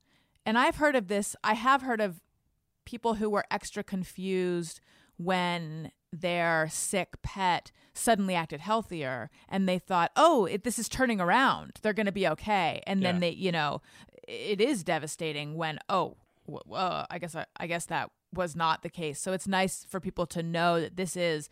[0.46, 2.20] And I've heard of this, I have heard of
[2.90, 4.82] people who were extra confused
[5.18, 11.22] when their sick pet suddenly acted healthier and they thought, oh, it, this is turning
[11.22, 11.74] around.
[11.84, 12.82] They're going to be okay.
[12.88, 13.82] And then they, you know,
[14.28, 18.82] it is devastating when, oh, w- uh, I guess I, I guess that was not
[18.82, 19.20] the case.
[19.22, 21.48] So it's nice for people to know that this is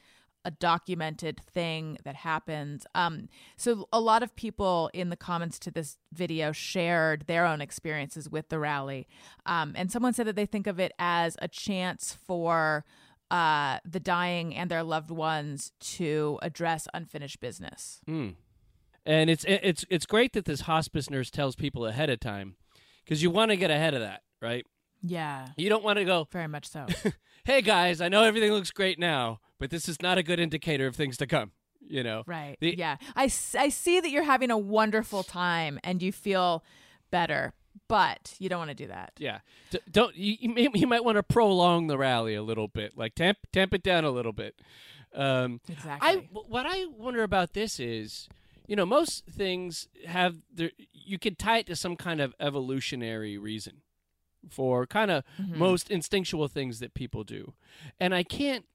[0.48, 2.88] a documented thing that happens.
[2.96, 7.60] Um, so a lot of people in the comments to this video shared their own
[7.60, 9.08] experiences with the rally,
[9.46, 12.86] um, and someone said that they think of it as a chance for
[13.30, 18.00] uh, the dying and their loved ones to address unfinished business.
[18.08, 18.36] Mm.
[19.06, 22.56] And it's it's it's great that this hospice nurse tells people ahead of time
[23.04, 24.66] because you want to get ahead of that, right?
[25.04, 26.86] Yeah, You don't want to go, very much so.
[27.46, 30.88] "Hey guys, I know everything looks great now, but this is not a good indicator
[30.88, 31.52] of things to come."
[31.90, 32.58] You know, Right.
[32.60, 32.98] The- yeah.
[33.16, 36.64] I see that you're having a wonderful time and you feel
[37.12, 37.54] better,
[37.88, 39.14] but you don't want to do that.
[39.20, 39.40] Yeah,
[39.70, 40.36] D- don't you?
[40.74, 44.04] You, might want to prolong the rally a little bit, like tamp tamp it down
[44.04, 44.60] a little bit.
[45.14, 46.10] Um, Exactly.
[46.10, 48.28] I what I wonder about this is,
[48.68, 53.38] you know, most things have their you could tie it to some kind of evolutionary
[53.38, 53.82] reason
[54.50, 57.54] for kind of most instinctual things that people do,
[58.00, 58.66] and I can't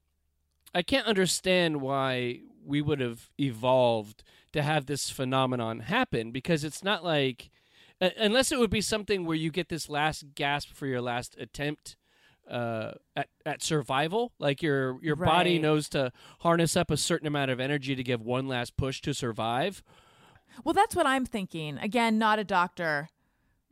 [0.73, 6.83] I can't understand why we would have evolved to have this phenomenon happen because it's
[6.83, 7.49] not like
[8.01, 11.35] uh, unless it would be something where you get this last gasp for your last
[11.39, 11.95] attempt
[12.49, 17.49] uh, at, at survival like your your body knows to harness up a certain amount
[17.51, 19.81] of energy to give one last push to survive
[20.63, 21.77] Well, that's what I'm thinking.
[21.79, 23.09] Again, not a doctor,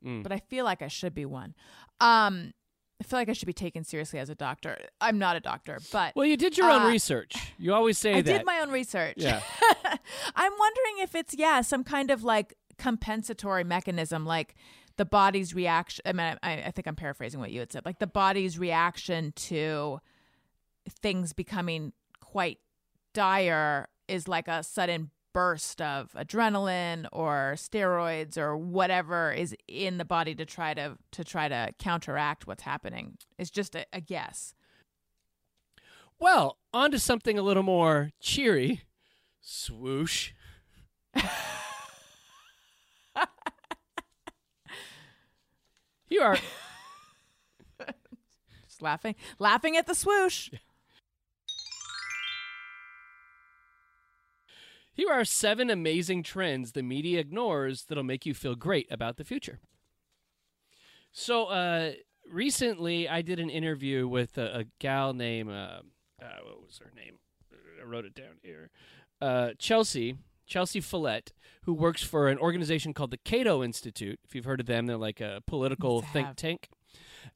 [0.03, 0.23] Mm.
[0.23, 1.53] but I feel like I should be one.
[1.99, 2.53] Um,
[3.01, 4.77] I feel like I should be taken seriously as a doctor.
[5.01, 8.13] I'm not a doctor, but well you did your own Uh, research you always say
[8.13, 9.15] I that I did my own research.
[9.17, 9.41] Yeah.
[10.35, 14.55] I'm wondering if it's yeah some kind of like compensatory mechanism, like
[14.97, 16.03] the body's reaction.
[16.05, 19.31] I mean, I, I think I'm paraphrasing what you had said, like the body's reaction
[19.49, 19.99] to
[21.01, 22.59] things becoming quite
[23.13, 30.05] dire is like a sudden burst of adrenaline or steroids or whatever is in the
[30.05, 33.17] body to try to to try to counteract what's happening.
[33.37, 34.53] It's just a, a guess.
[36.19, 38.81] well on to something a little more cheery
[39.41, 40.31] swoosh
[46.09, 46.37] you are
[48.67, 50.49] Just laughing, laughing at the swoosh.
[55.01, 59.23] Here are seven amazing trends the media ignores that'll make you feel great about the
[59.23, 59.59] future.
[61.11, 61.93] So, uh,
[62.31, 65.81] recently I did an interview with a, a gal named, uh,
[66.21, 67.15] uh, what was her name?
[67.51, 68.69] I wrote it down here.
[69.19, 71.33] Uh, Chelsea, Chelsea Follett,
[71.63, 74.19] who works for an organization called the Cato Institute.
[74.23, 76.69] If you've heard of them, they're like a political think tank.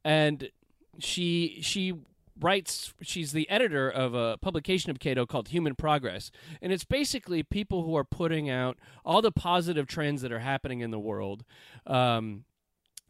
[0.03, 0.51] And
[0.99, 1.95] she she
[2.39, 6.31] writes she's the editor of a publication of Cato called Human Progress.
[6.61, 10.81] And it's basically people who are putting out all the positive trends that are happening
[10.81, 11.43] in the world.
[11.87, 12.45] Um,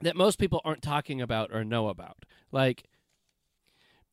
[0.01, 2.25] that most people aren't talking about or know about.
[2.51, 2.83] Like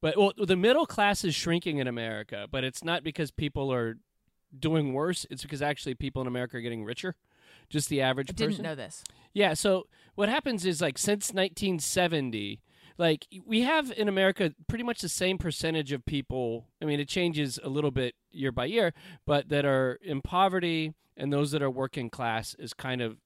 [0.03, 3.99] but well, the middle class is shrinking in America, but it's not because people are
[4.59, 5.25] doing worse.
[5.31, 7.15] It's because actually people in America are getting richer.
[7.71, 8.65] Just the average I didn't person.
[8.65, 9.05] know this.
[9.33, 9.55] Yeah.
[9.55, 12.61] So what happens is like since 1970,
[12.99, 16.67] like we have in America pretty much the same percentage of people.
[16.81, 18.93] I mean, it changes a little bit year by year,
[19.27, 23.19] but that are in poverty and those that are working class is kind of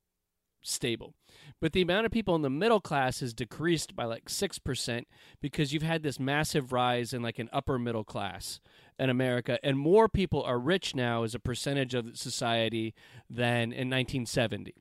[0.63, 1.15] stable.
[1.61, 5.05] But the amount of people in the middle class has decreased by like 6%
[5.41, 8.61] because you've had this massive rise in like an upper middle class
[8.99, 12.95] in America and more people are rich now as a percentage of society
[13.31, 14.75] than in 1970.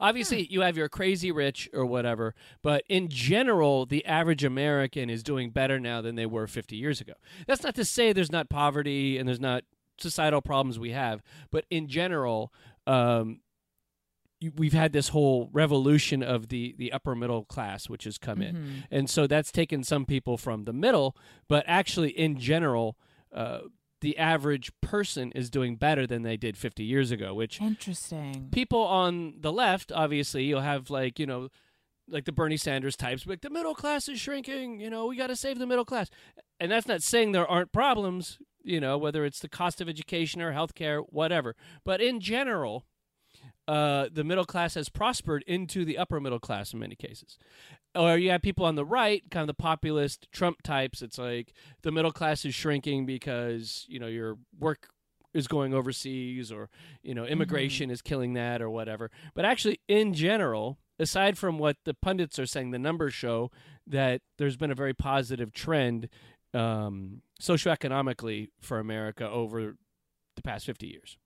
[0.00, 5.22] Obviously, you have your crazy rich or whatever, but in general, the average American is
[5.22, 7.14] doing better now than they were 50 years ago.
[7.46, 9.64] That's not to say there's not poverty and there's not
[9.98, 12.52] societal problems we have, but in general,
[12.86, 13.40] um,
[14.56, 18.84] we've had this whole revolution of the the upper middle class, which has come in,
[18.90, 21.16] and so that's taken some people from the middle,
[21.48, 22.96] but actually, in general.
[23.34, 23.60] Uh,
[24.00, 28.48] the average person is doing better than they did 50 years ago, which Interesting.
[28.52, 31.48] people on the left, obviously, you'll have like, you know,
[32.08, 35.26] like the Bernie Sanders types, like the middle class is shrinking, you know, we got
[35.28, 36.08] to save the middle class.
[36.60, 40.40] And that's not saying there aren't problems, you know, whether it's the cost of education
[40.40, 41.56] or healthcare, whatever.
[41.84, 42.84] But in general,
[43.66, 47.38] uh, the middle class has prospered into the upper middle class in many cases.
[47.96, 51.02] Or you have people on the right, kind of the populist Trump types.
[51.02, 54.88] It's like the middle class is shrinking because you know your work
[55.34, 56.68] is going overseas, or
[57.02, 59.10] you know immigration is killing that, or whatever.
[59.34, 63.50] But actually, in general, aside from what the pundits are saying, the numbers show
[63.86, 66.08] that there's been a very positive trend
[66.54, 69.76] um, socioeconomically for America over
[70.36, 71.16] the past 50 years.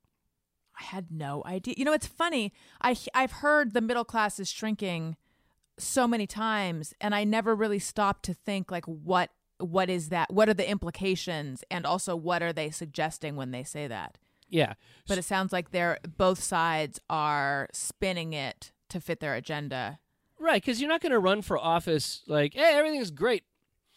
[0.78, 1.74] I had no idea.
[1.76, 2.52] You know, it's funny.
[2.80, 5.16] I I've heard the middle class is shrinking
[5.82, 10.32] so many times, and I never really stopped to think like what what is that?
[10.32, 14.18] What are the implications, and also what are they suggesting when they say that?
[14.48, 14.74] Yeah.
[15.06, 20.00] But it sounds like they're both sides are spinning it to fit their agenda.
[20.38, 23.44] Right, because you're not going to run for office like, "Hey, everything's great,"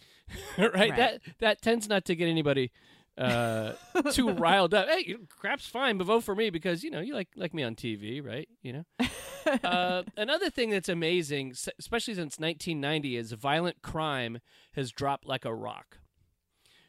[0.58, 0.74] right?
[0.74, 0.96] Right.
[0.96, 2.72] That that tends not to get anybody
[3.18, 3.74] uh,
[4.12, 4.88] too riled up.
[4.88, 7.76] Hey, crap's fine, but vote for me because you know you like like me on
[7.76, 8.48] TV, right?
[8.62, 9.08] You know.
[9.64, 14.40] uh, another thing that's amazing, especially since 1990, is violent crime
[14.74, 16.00] has dropped like a rock.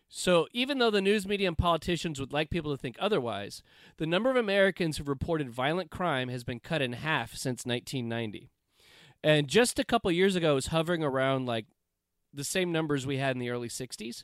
[0.08, 3.62] So even though the news media and politicians would like people to think otherwise,
[3.96, 8.50] the number of Americans who've reported violent crime has been cut in half since 1990.
[9.24, 11.66] And just a couple years ago, it was hovering around like
[12.32, 14.22] the same numbers we had in the early 60s.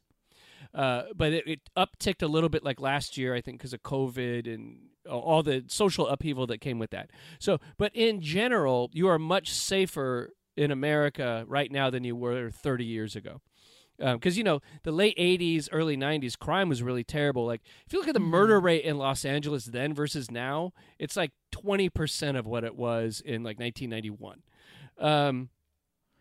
[0.75, 3.83] Uh, but it, it upticked a little bit like last year, I think, because of
[3.83, 4.79] COVID and
[5.09, 7.11] all the social upheaval that came with that.
[7.39, 12.51] So, but in general, you are much safer in America right now than you were
[12.51, 13.41] 30 years ago.
[13.99, 17.45] Because, you know, the late 80s, early 90s, crime was really terrible.
[17.45, 21.17] Like, if you look at the murder rate in Los Angeles then versus now, it's
[21.17, 24.43] like 20% of what it was in like 1991.
[24.99, 25.51] Um,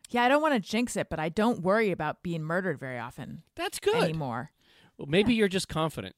[0.09, 2.97] Yeah, I don't want to jinx it, but I don't worry about being murdered very
[2.97, 3.95] often that's good.
[4.03, 4.51] anymore.
[4.97, 6.15] Well, maybe you're just confident.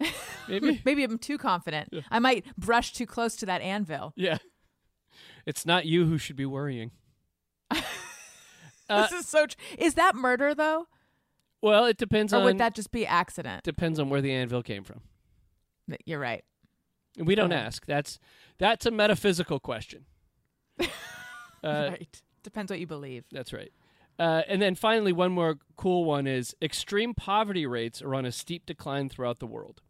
[0.48, 0.80] maybe.
[0.84, 1.92] Maybe I'm too confident.
[2.10, 4.12] I might brush too close to that anvil.
[4.16, 4.38] Yeah.
[5.46, 6.90] It's not you who should be worrying.
[8.90, 9.46] Uh, this is so.
[9.46, 10.86] Tr- is that murder though,
[11.62, 13.62] Well, it depends or on would that just be accident?
[13.62, 15.00] depends on where the anvil came from.
[16.04, 16.44] You're right.
[17.16, 17.86] We don't ask.
[17.86, 18.18] That's
[18.58, 20.04] that's a metaphysical question.
[21.64, 22.22] Uh, right.
[22.42, 23.24] Depends what you believe.
[23.30, 23.72] That's right.
[24.18, 28.32] Uh, and then finally, one more cool one is extreme poverty rates are on a
[28.32, 29.80] steep decline throughout the world.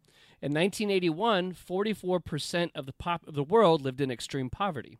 [0.41, 4.99] In 1981, 44% of the pop of the world lived in extreme poverty,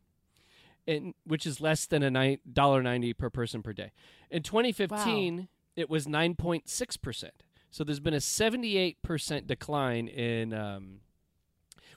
[0.87, 3.91] in, which is less than a ni- $1.90 per person per day.
[4.29, 7.29] In 2015, it was 9.6%.
[7.71, 10.99] So there's been a 78% decline in um,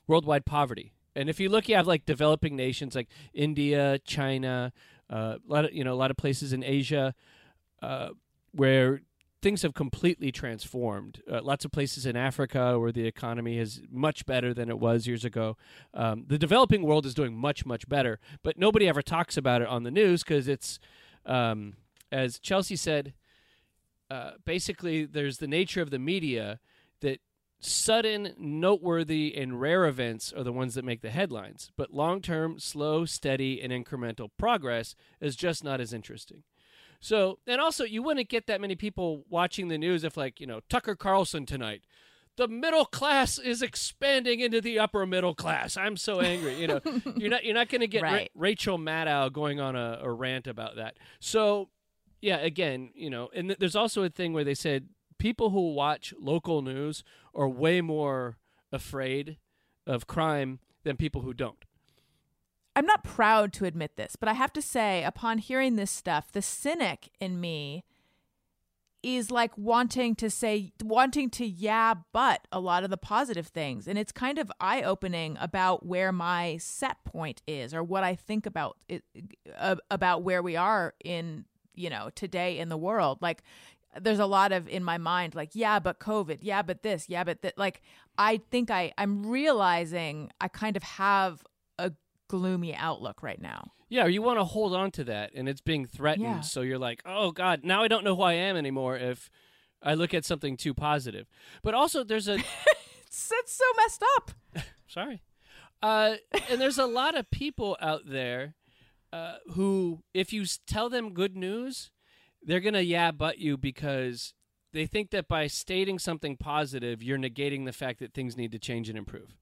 [0.06, 0.92] worldwide poverty.
[1.14, 4.72] And if you look, you have like developing nations like India, China,
[5.10, 7.14] a lot of you know a lot of places in Asia
[7.82, 8.10] uh,
[8.52, 9.02] where
[9.42, 11.22] things have completely transformed.
[11.30, 15.06] Uh, lots of places in Africa where the economy is much better than it was
[15.06, 15.56] years ago.
[15.94, 19.68] Um, the developing world is doing much, much better, but nobody ever talks about it
[19.68, 20.80] on the news because it's,
[21.26, 21.74] um,
[22.10, 23.12] as Chelsea said,
[24.10, 26.58] uh, basically there's the nature of the media
[27.00, 27.20] that
[27.58, 32.58] sudden, noteworthy, and rare events are the ones that make the headlines, but long term,
[32.58, 36.42] slow, steady, and incremental progress is just not as interesting.
[37.00, 40.46] So, and also, you wouldn't get that many people watching the news if, like, you
[40.46, 41.82] know, Tucker Carlson tonight.
[42.36, 45.76] The middle class is expanding into the upper middle class.
[45.78, 46.60] I'm so angry.
[46.60, 46.80] You know,
[47.16, 48.30] you're not you're not going to get Right.
[48.34, 50.98] Ra- Rachel Maddow going on a, a rant about that.
[51.18, 51.70] So,
[52.20, 55.72] yeah, again, you know, and th- there's also a thing where they said people who
[55.72, 57.02] watch local news
[57.34, 58.36] are way more
[58.72, 59.38] afraid
[59.86, 61.64] of crime than people who don't.
[62.74, 66.30] I'm not proud to admit this, but I have to say, upon hearing this stuff,
[66.30, 67.84] the cynic in me
[69.02, 73.86] is like wanting to say, wanting to, yeah, but a lot of the positive things.
[73.86, 78.14] And it's kind of eye opening about where my set point is or what I
[78.14, 79.04] think about it,
[79.90, 83.18] about where we are in, you know, today in the world.
[83.20, 83.42] Like,
[84.00, 87.24] there's a lot of in my mind like yeah but covid yeah but this yeah
[87.24, 87.82] but that like
[88.18, 91.42] i think i i'm realizing i kind of have
[91.78, 91.92] a
[92.28, 95.86] gloomy outlook right now Yeah, you want to hold on to that, and it's being
[95.86, 96.24] threatened.
[96.26, 96.40] Yeah.
[96.40, 99.30] So you're like, oh God, now I don't know who I am anymore if
[99.80, 101.26] I look at something too positive.
[101.62, 102.34] But also, there's a
[103.06, 104.30] it's, it's so messed up
[104.88, 105.22] sorry,
[105.82, 106.16] uh,
[106.50, 108.54] and there's a lot of people out there
[109.12, 111.92] uh, who, if you tell them good news,
[112.46, 114.32] they're gonna yeah but you because
[114.72, 118.58] they think that by stating something positive, you're negating the fact that things need to
[118.58, 119.36] change and improve.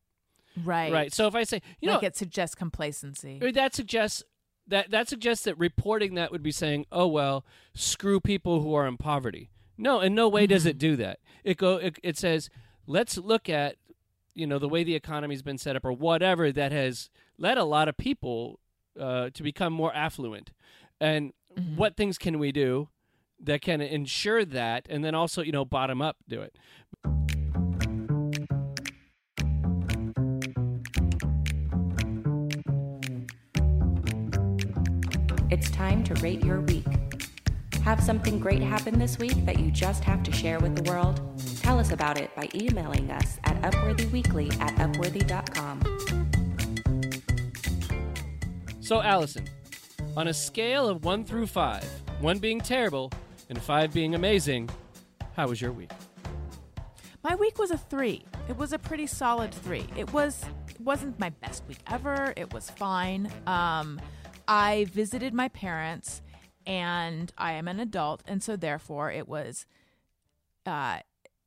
[0.65, 1.13] right Right.
[1.13, 4.23] So if I say, you like know, it suggests complacency Or that suggests
[4.67, 8.87] that that suggests that reporting that would be saying, "Oh well, screw people who are
[8.87, 11.19] in poverty." No, in no way does it do that.
[11.43, 12.49] It go it, it says,
[12.87, 13.77] "Let's look at
[14.35, 17.65] you know the way the economy's been set up or whatever that has led a
[17.65, 18.61] lot of people
[18.99, 20.53] uh, to become more affluent,
[21.01, 21.33] and
[21.77, 22.89] what things can we do
[23.43, 26.57] that can ensure that, and then also you know bottom up do it."
[35.51, 36.87] It's time to rate your week.
[37.85, 41.21] Have something great happen this week that you just have to share with the world?
[41.61, 45.81] Tell us about it by emailing us at upworthyweekly at upworthy.com.
[48.81, 49.49] So, Alison,
[50.17, 51.85] on a scale of one through five,
[52.21, 53.13] one being terrible
[53.55, 54.69] and five being amazing,
[55.37, 55.91] how was your week?
[57.23, 58.25] My week was a three.
[58.49, 59.87] It was a pretty solid three.
[59.97, 62.35] It was it wasn't my best week ever.
[62.37, 63.31] It was fine.
[63.47, 64.01] Um,
[64.49, 66.21] I visited my parents,
[66.67, 69.67] and I am an adult, and so therefore it was.
[70.67, 70.99] Uh,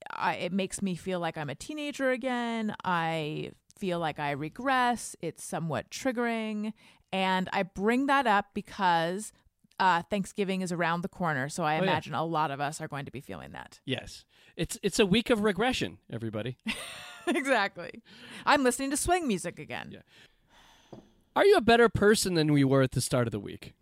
[0.09, 2.73] I, it makes me feel like I'm a teenager again.
[2.85, 5.15] I feel like I regress.
[5.21, 6.71] It's somewhat triggering,
[7.11, 9.33] and I bring that up because
[9.79, 11.49] uh, Thanksgiving is around the corner.
[11.49, 11.83] So I Oh, yeah.
[11.83, 13.79] imagine a lot of us are going to be feeling that.
[13.85, 14.25] Yes.
[14.55, 16.57] It's it's a week of regression, everybody.
[17.27, 18.01] exactly.
[18.45, 19.89] I'm listening to swing music again.
[19.91, 20.99] Yeah.
[21.35, 23.73] Are you a better person than we were at the start of the week?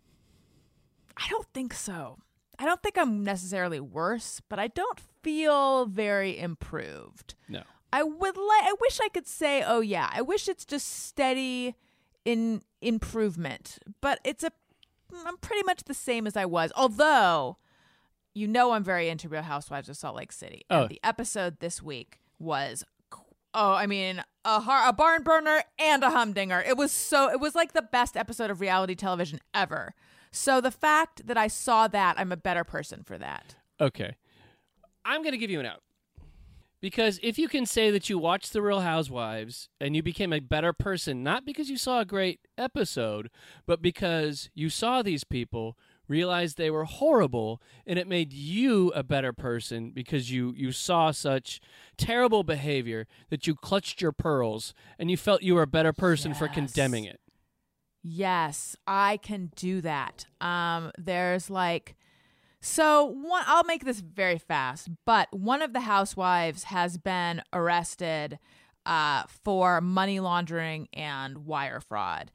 [1.16, 2.18] I don't think so.
[2.58, 7.34] I don't think I'm necessarily worse, but I don't feel very improved.
[7.48, 7.62] No.
[7.92, 11.74] I would like I wish I could say, "Oh yeah, I wish it's just steady
[12.24, 14.50] in improvement." But it's a
[15.12, 16.72] Mm, I'm pretty much the same as I was.
[16.76, 17.58] Although
[18.34, 20.64] you know I'm very into Real Housewives of Salt Lake City.
[20.70, 20.82] Oh.
[20.82, 22.84] And the episode this week was
[23.56, 26.60] oh, I mean, a har- a barn burner and a humdinger.
[26.60, 29.94] It was so it was like the best episode of reality television ever.
[30.30, 33.56] So the fact that I saw that, I'm a better person for that.
[33.80, 34.14] Okay.
[35.04, 35.80] I'm going to give you an out.
[36.80, 40.40] Because if you can say that you watched The Real Housewives and you became a
[40.40, 43.30] better person, not because you saw a great episode,
[43.66, 49.02] but because you saw these people, realized they were horrible, and it made you a
[49.02, 51.60] better person because you, you saw such
[51.96, 56.34] terrible behavior that you clutched your pearls and you felt you were a better person
[56.34, 57.20] for condemning it.
[58.02, 60.26] Yes, I can do that.
[60.40, 61.96] Um, there's like,
[62.60, 63.44] so one.
[63.46, 68.38] I'll make this very fast, but one of the housewives has been arrested
[68.84, 72.30] uh, for money laundering and wire fraud.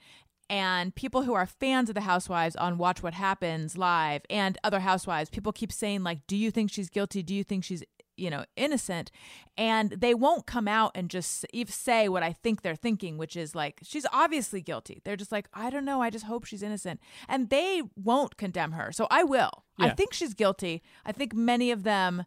[0.50, 4.82] And people who are fans of the housewives on Watch What Happens live and other
[4.82, 7.24] housewives, people keep saying like, "Do you think she's guilty?
[7.24, 7.84] Do you think she's
[8.22, 9.12] you know, innocent.
[9.58, 13.56] And they won't come out and just say what I think they're thinking, which is
[13.56, 15.02] like, she's obviously guilty.
[15.04, 16.02] They're just like, I don't know.
[16.02, 17.02] I just hope she's innocent.
[17.28, 18.92] And they won't condemn her.
[18.92, 19.66] So I will.
[19.80, 20.84] I think she's guilty.
[21.04, 22.26] I think many of them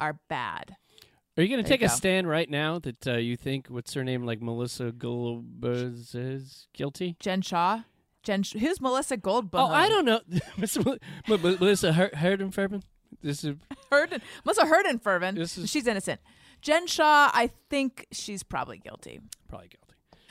[0.00, 0.76] are bad.
[1.36, 1.94] Are you going to you take a go.
[1.94, 7.16] stand right now that uh, you think what's her name, like Melissa Gulbers is guilty?
[7.18, 7.82] Jen Shah.
[8.22, 9.50] Jen, Sh- who's Melissa Goldblum?
[9.54, 10.20] Oh, I don't know,
[10.56, 10.96] Miss Mel-
[11.28, 11.58] Mel- Mel-
[13.22, 13.56] Melissa Her- Herdenferben.
[13.56, 13.56] This is
[13.90, 15.34] Herden, Melissa Herdenferven.
[15.36, 16.20] This is- she's innocent.
[16.62, 19.20] Jen Shah, I think she's probably guilty.
[19.48, 19.80] probably guilty.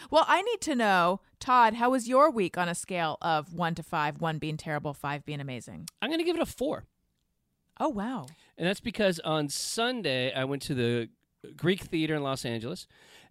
[0.09, 3.75] Well, I need to know, Tod, how was your week on a scale of one
[3.75, 5.87] to five, one being terrible, five being amazing?
[6.01, 6.85] I'm going to give it a four.
[7.79, 8.25] Oh, wow.
[8.57, 11.09] And that's because on Sunday I went to the
[11.55, 12.85] Greek Theater in Los Angeles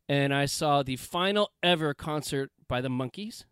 [0.08, 3.44] and I saw the final ever concert by the Monkees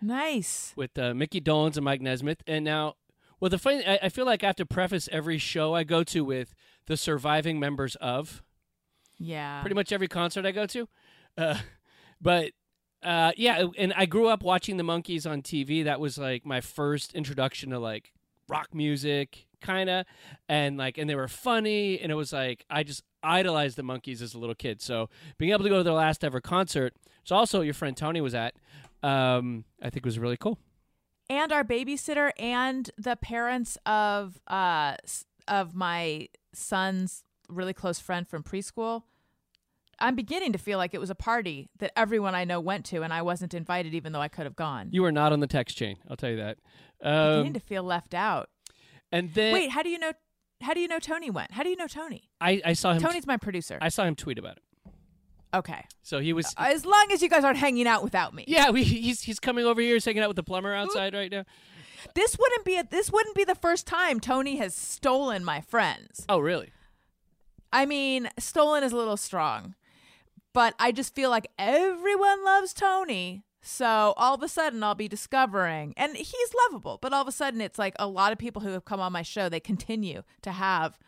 [0.00, 0.72] Nice.
[0.76, 2.42] with uh, Mickey Dolenz and Mike Nesmith.
[2.46, 2.94] And now,
[3.40, 6.02] well, the funny, I, I feel like I have to preface every show I go
[6.04, 6.54] to with
[6.86, 8.42] the surviving members of
[9.18, 9.60] Yeah.
[9.60, 10.88] pretty much every concert I go to.
[11.36, 11.58] Uh,
[12.20, 12.52] but
[13.02, 15.84] uh, yeah, and I grew up watching the Monkees on TV.
[15.84, 18.12] That was like my first introduction to like
[18.48, 20.06] rock music, kind of,
[20.48, 24.20] and like, and they were funny, and it was like I just idolized the Monkees
[24.20, 24.80] as a little kid.
[24.82, 28.20] So being able to go to their last ever concert, which also your friend Tony
[28.20, 28.54] was at,
[29.04, 30.58] um, I think was really cool.
[31.30, 34.96] And our babysitter and the parents of uh
[35.46, 39.02] of my son's really close friend from preschool.
[40.00, 43.02] I'm beginning to feel like it was a party that everyone I know went to,
[43.02, 44.90] and I wasn't invited, even though I could have gone.
[44.92, 46.58] You were not on the text chain, I'll tell you that.
[47.00, 48.48] beginning Um, to feel left out.
[49.10, 50.12] and then Wait, how do you know?
[50.60, 51.52] How do you know Tony went?
[51.52, 52.22] How do you know Tony?
[52.40, 53.00] I, I saw him.
[53.02, 53.78] Tony's my producer.
[53.80, 54.62] I saw him tweet about it.
[55.54, 56.46] Okay, So he was.
[56.56, 58.44] Uh, as long as you guys aren't hanging out without me.
[58.46, 61.30] Yeah, we, he's he's coming over here, he's hanging out with the plumber outside right
[61.30, 61.44] now.
[62.14, 66.24] This wouldn't be a, this wouldn't be the first time Tony has stolen my friends.
[66.28, 66.70] Oh, really?
[67.72, 69.74] I mean, stolen is a little strong,
[70.52, 73.44] but I just feel like everyone loves Tony.
[73.60, 76.98] So all of a sudden, I'll be discovering, and he's lovable.
[77.02, 79.12] But all of a sudden, it's like a lot of people who have come on
[79.12, 79.48] my show.
[79.48, 80.98] They continue to have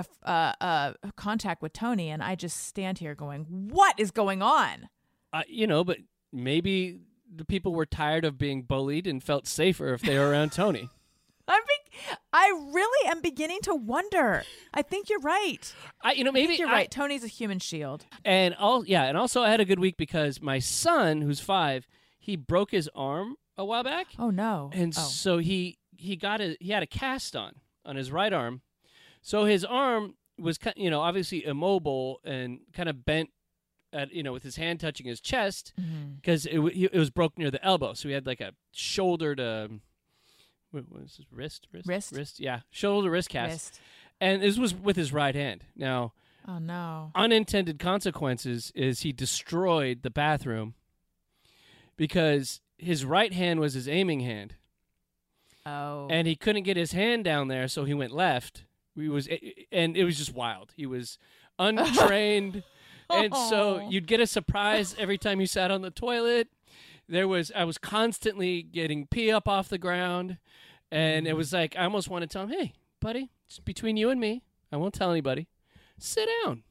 [0.00, 0.28] a, f-
[0.60, 4.88] uh, uh, contact with Tony, and I just stand here going, "What is going on?"
[5.32, 5.98] Uh, you know, but
[6.32, 7.00] maybe
[7.32, 10.88] the people were tired of being bullied and felt safer if they were around Tony.
[11.48, 12.00] I'm be-
[12.32, 14.44] I really am beginning to wonder.
[14.72, 15.72] I think you're right.
[16.00, 16.90] I, you know, I maybe think you're I- right.
[16.90, 18.06] Tony's a human shield.
[18.24, 21.88] and all, yeah, and also I had a good week because my son, who's five,
[22.20, 24.70] he broke his arm a while back, Oh no.
[24.72, 25.00] and oh.
[25.00, 28.62] so he he got a he had a cast on on his right arm,
[29.22, 33.30] so his arm was you know obviously immobile and kind of bent
[33.92, 36.14] at you know with his hand touching his chest mm-hmm.
[36.16, 38.52] because it, w- he- it was broke near the elbow, so he had like a
[38.72, 39.70] shoulder to
[40.70, 42.12] what was his wrist wrist Wrist?
[42.12, 43.80] wrist yeah shoulder wrist cast, Wrist.
[44.20, 45.64] and this was with his right hand.
[45.76, 46.12] Now
[46.48, 47.10] Oh no.
[47.14, 50.74] unintended consequences is he destroyed the bathroom
[51.96, 54.54] because his right hand was his aiming hand
[55.66, 56.06] Oh.
[56.10, 58.64] and he couldn't get his hand down there so he went left
[58.96, 59.28] he was
[59.72, 60.72] and it was just wild.
[60.76, 61.18] He was
[61.58, 62.62] untrained.
[63.12, 66.48] And so you'd get a surprise every time you sat on the toilet.
[67.08, 70.38] There was i was constantly getting pee up off the ground.
[70.92, 71.30] And Mm.
[71.30, 74.20] it was like i almost want to tell him hey buddy it's between you and
[74.20, 74.42] me.
[74.72, 75.48] I won't tell anybody.
[75.98, 76.62] Sit down.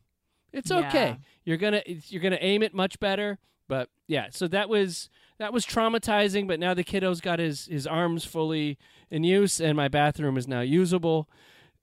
[0.54, 1.10] It's okay.
[1.10, 1.16] Yeah.
[1.44, 3.38] you're gonna you're gonna aim it much better.
[3.68, 5.10] But yeah so that was
[5.40, 8.78] that was traumatizing but now the kiddo's got his his arms fully
[9.12, 11.30] in use and my bathroom is now usable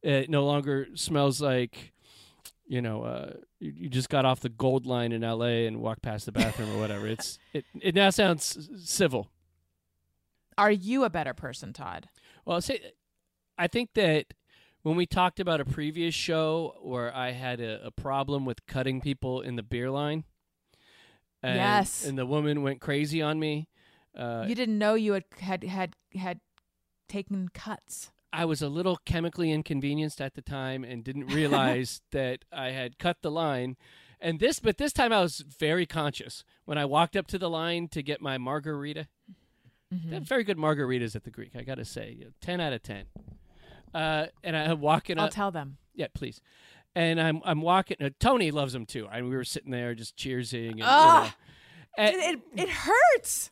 [0.07, 1.92] it no longer smells like
[2.66, 6.02] you know uh you, you just got off the gold line in la and walked
[6.02, 9.28] past the bathroom or whatever it's it, it now sounds civil
[10.59, 12.09] Are you a better person, Tod?
[12.44, 12.80] well say
[13.59, 14.34] i think that
[14.82, 19.00] when we talked about a previous show where i had a, a problem with cutting
[19.00, 20.24] people in the beer line
[21.42, 22.04] and, Yes.
[22.04, 23.68] and the woman went crazy on me
[24.16, 26.40] uh, you didn't know you had had had had
[27.09, 28.11] taken cuts.
[28.37, 32.99] I was a little chemically inconvenienced at the time and didn't realize that I had
[32.99, 33.76] cut the line.
[34.20, 37.51] And this, but this time I was very conscious when I walked up to the
[37.51, 39.09] line to get my margarita.
[39.93, 40.09] Mm-hmm.
[40.11, 43.05] They have very good margaritas at the Greek, I gotta say, ten out of ten.
[43.95, 45.30] Uh, and I'm walking I'll up.
[45.30, 45.78] tell them.
[45.95, 46.41] yeah, please.
[46.95, 47.99] And I'm I'm walking.
[48.01, 49.07] Uh, Tony loves them too.
[49.12, 50.70] And we were sitting there just cheersing.
[50.70, 51.34] And, you Ah!
[51.99, 52.05] know.
[52.05, 53.51] And it, it hurts.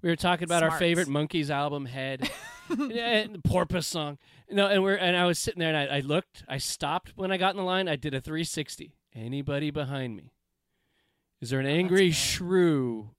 [0.00, 2.30] We were talking about our favorite Monkees album, Head.
[2.68, 4.18] and the Porpoise song.
[4.50, 7.32] No, and we're and I was sitting there and I, I looked, I stopped when
[7.32, 7.88] I got in the line.
[7.88, 8.94] I did a 360.
[9.14, 10.32] Anybody behind me?
[11.40, 13.10] Is there an angry shrew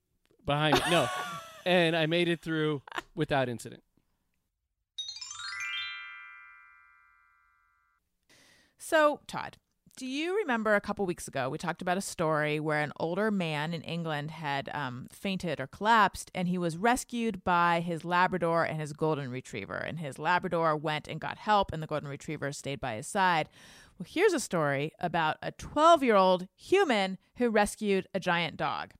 [0.44, 0.82] behind me?
[0.90, 1.08] No.
[1.66, 2.82] and I made it through
[3.14, 3.82] without incident.
[8.78, 9.58] So, Tod,
[10.00, 13.30] do you remember a couple weeks ago we talked about a story where an older
[13.30, 18.64] man in England had um, fainted or collapsed, and he was rescued by his Labrador
[18.64, 22.50] and his Golden Retriever, and his Labrador went and got help, and the Golden Retriever
[22.50, 23.50] stayed by his side.
[23.98, 28.92] Well, here's a story about a 12 year old human who rescued a giant dog,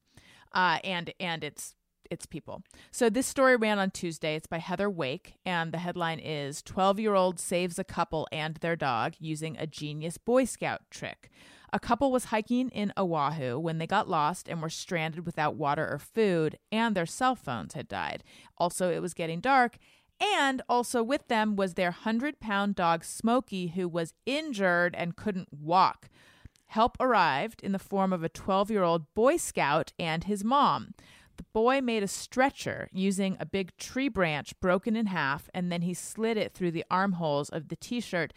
[0.53, 1.77] uh, and and its
[2.11, 2.63] its people.
[2.91, 4.35] So this story ran on Tuesday.
[4.35, 8.57] It's by Heather Wake, and the headline is 12 year old saves a couple and
[8.57, 11.31] their dog using a genius Boy Scout trick.
[11.73, 15.89] A couple was hiking in Oahu when they got lost and were stranded without water
[15.89, 18.25] or food, and their cell phones had died.
[18.59, 19.79] Also, it was getting dark,
[20.21, 25.49] and also with them was their 100 pound dog Smokey, who was injured and couldn't
[25.53, 26.09] walk.
[26.67, 30.95] Help arrived in the form of a 12 year old Boy Scout and his mom.
[31.41, 35.81] The boy made a stretcher using a big tree branch broken in half, and then
[35.81, 38.35] he slid it through the armholes of the t-shirt.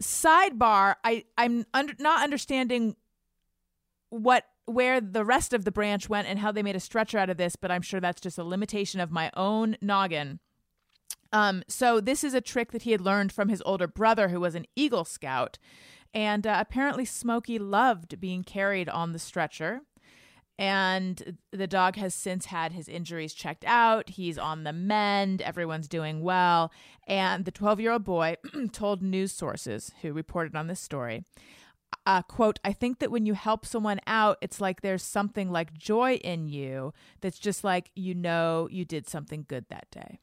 [0.00, 2.94] Sidebar: I I'm under, not understanding
[4.10, 7.30] what where the rest of the branch went and how they made a stretcher out
[7.30, 10.38] of this, but I'm sure that's just a limitation of my own noggin.
[11.32, 14.38] Um, so this is a trick that he had learned from his older brother, who
[14.38, 15.58] was an Eagle Scout,
[16.14, 19.80] and uh, apparently Smokey loved being carried on the stretcher
[20.58, 24.10] and the dog has since had his injuries checked out.
[24.10, 25.42] He's on the mend.
[25.42, 26.72] Everyone's doing well.
[27.06, 28.36] And the 12 year old boy
[28.72, 31.24] told news sources who reported on this story,
[32.06, 35.74] uh, quote, I think that when you help someone out, it's like there's something like
[35.74, 40.20] joy in you that's just like you know you did something good that day.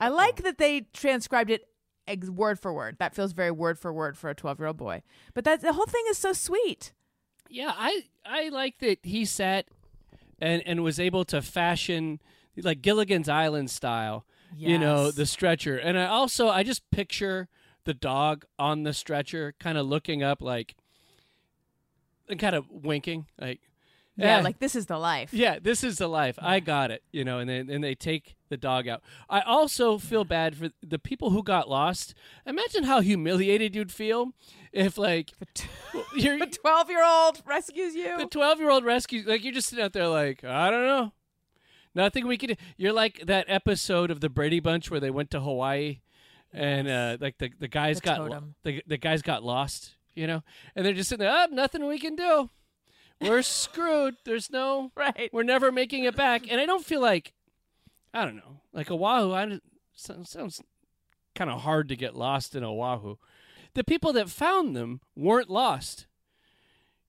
[0.00, 1.68] I like that they transcribed it
[2.06, 2.96] ex- word for word.
[2.98, 5.02] That feels very word for word for a 12 year old boy.
[5.34, 6.92] But that the whole thing is so sweet.
[7.50, 9.66] Yeah, I I like that he sat
[10.40, 12.20] and and was able to fashion
[12.56, 14.24] like Gilligan's Island style,
[14.56, 15.76] you know, the stretcher.
[15.76, 17.48] And I also I just picture
[17.84, 20.74] the dog on the stretcher kind of looking up like
[22.28, 23.60] and kind of winking like
[24.16, 25.32] Yeah, "Eh, like this is the life.
[25.32, 26.38] yeah, this is the life.
[26.40, 29.02] I got it, you know, and then and they take the dog out.
[29.28, 32.14] I also feel bad for the people who got lost.
[32.46, 34.32] Imagine how humiliated you'd feel
[34.76, 35.32] if like
[36.14, 38.18] you're The 12 year old rescues you.
[38.18, 41.12] the 12 year old rescues like you're just sitting out there like i don't know.
[41.94, 42.56] Nothing we can do.
[42.76, 46.00] You're like that episode of the brady bunch where they went to hawaii
[46.52, 48.54] and uh like the, the guys The got totem.
[48.64, 50.42] the, the guys got lost you know?
[50.74, 52.50] And they're just sitting there oh nothing we can do.
[53.20, 54.16] We're screwed.
[54.26, 55.30] There's no right.
[55.32, 56.50] we're never making it back.
[56.50, 57.32] And i don't feel like
[58.12, 59.58] i don't know like oahu I,
[59.94, 60.60] sounds
[61.34, 63.16] kind of hard to get lost in oahu
[63.76, 66.06] the people that found them weren't lost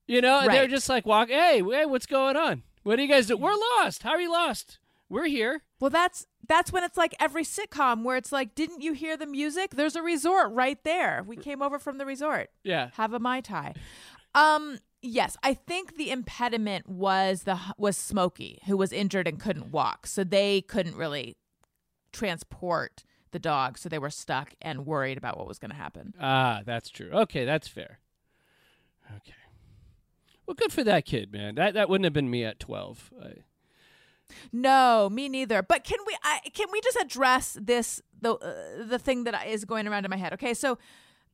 [0.08, 1.28] you know, and they're just like walk.
[1.28, 2.62] Hey, hey, what's going on?
[2.82, 3.36] What do you guys do?
[3.36, 4.02] We're lost.
[4.02, 4.78] How are you lost?
[5.10, 5.62] We're here.
[5.78, 9.26] Well, that's that's when it's like every sitcom where it's like, didn't you hear the
[9.26, 9.72] music?
[9.72, 11.22] There's a resort right there.
[11.26, 12.48] We came over from the resort.
[12.64, 12.88] Yeah.
[12.94, 13.74] Have a mai tai.
[14.34, 14.78] Um.
[15.00, 20.08] Yes, I think the impediment was the was Smokey, who was injured and couldn't walk,
[20.08, 21.36] so they couldn't really
[22.12, 26.14] transport the dog, so they were stuck and worried about what was going to happen.
[26.20, 27.10] Ah, that's true.
[27.12, 27.98] Okay, that's fair.
[29.16, 29.32] Okay.
[30.46, 31.54] Well, good for that kid, man.
[31.56, 33.10] That that wouldn't have been me at twelve.
[33.22, 33.42] I,
[34.52, 35.62] No, me neither.
[35.62, 39.64] But can we I, can we just address this the uh, the thing that is
[39.64, 40.32] going around in my head?
[40.32, 40.78] Okay, so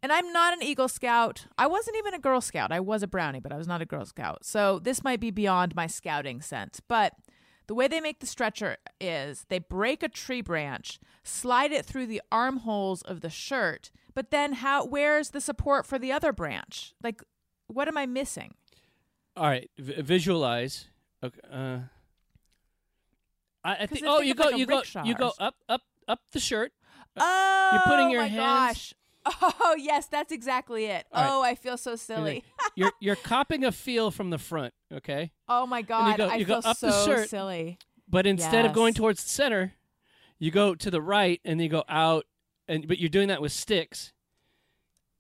[0.03, 1.47] and I'm not an Eagle Scout.
[1.57, 2.71] I wasn't even a Girl Scout.
[2.71, 4.45] I was a Brownie, but I was not a Girl Scout.
[4.45, 6.81] So this might be beyond my scouting sense.
[6.87, 7.15] But
[7.67, 12.07] the way they make the stretcher is they break a tree branch, slide it through
[12.07, 16.93] the armholes of the shirt, but then how where's the support for the other branch?
[17.03, 17.23] Like
[17.67, 18.55] what am I missing?
[19.37, 20.87] all right, v- visualize.
[21.23, 21.41] Okay.
[21.51, 21.79] Uh,
[23.65, 24.05] I, I think.
[24.07, 24.45] Oh, you go.
[24.45, 24.83] like you go.
[25.05, 26.73] You go up, up, up the shirt.
[27.17, 28.95] Oh, You're putting your my hands- gosh.
[29.27, 31.07] Oh yes, that's exactly it.
[31.13, 31.31] All right.
[31.33, 32.45] Oh, I feel so silly.
[32.77, 34.75] You're you're copping a feel from the front.
[34.93, 35.31] Okay.
[35.49, 37.29] Oh my god, go- I you go feel up the so shirt.
[37.31, 37.79] silly.
[38.09, 39.73] But instead of going towards the center,
[40.39, 42.27] you go to the right and then you go out
[42.69, 44.13] and but you're doing that with sticks.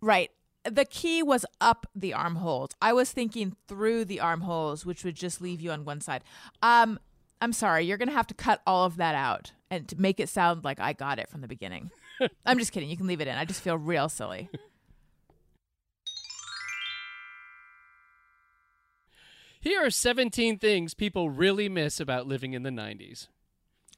[0.00, 0.30] Right.
[0.64, 2.70] The key was up the armholes.
[2.80, 6.24] I was thinking through the armholes, which would just leave you on one side.
[6.62, 6.98] Um,
[7.40, 10.28] I'm sorry, you're gonna have to cut all of that out and to make it
[10.28, 11.90] sound like I got it from the beginning.
[12.46, 12.88] I'm just kidding.
[12.88, 13.36] You can leave it in.
[13.36, 14.48] I just feel real silly.
[19.60, 23.28] Here are 17 things people really miss about living in the 90s.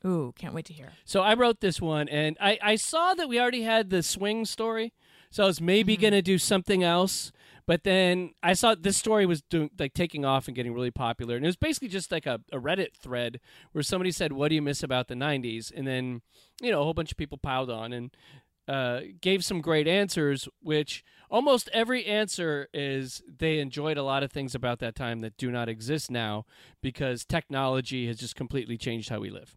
[0.05, 0.93] Ooh, can't wait to hear.
[1.05, 4.45] So I wrote this one and I, I saw that we already had the swing
[4.45, 4.93] story.
[5.31, 6.03] So I was maybe mm-hmm.
[6.03, 7.33] going to do something else.
[7.67, 11.37] But then I saw this story was doing like taking off and getting really popular.
[11.37, 13.41] And it was basically just like a, a Reddit thread
[13.73, 15.73] where somebody said, What do you miss about the 90s?
[15.75, 16.23] And then,
[16.61, 17.93] you know, a whole bunch of people piled on.
[17.93, 18.11] And
[18.69, 24.33] uh, gave some great answers, which almost every answer is they enjoyed a lot of
[24.33, 26.45] things about that time that do not exist now
[26.83, 29.57] because technology has just completely changed how we live.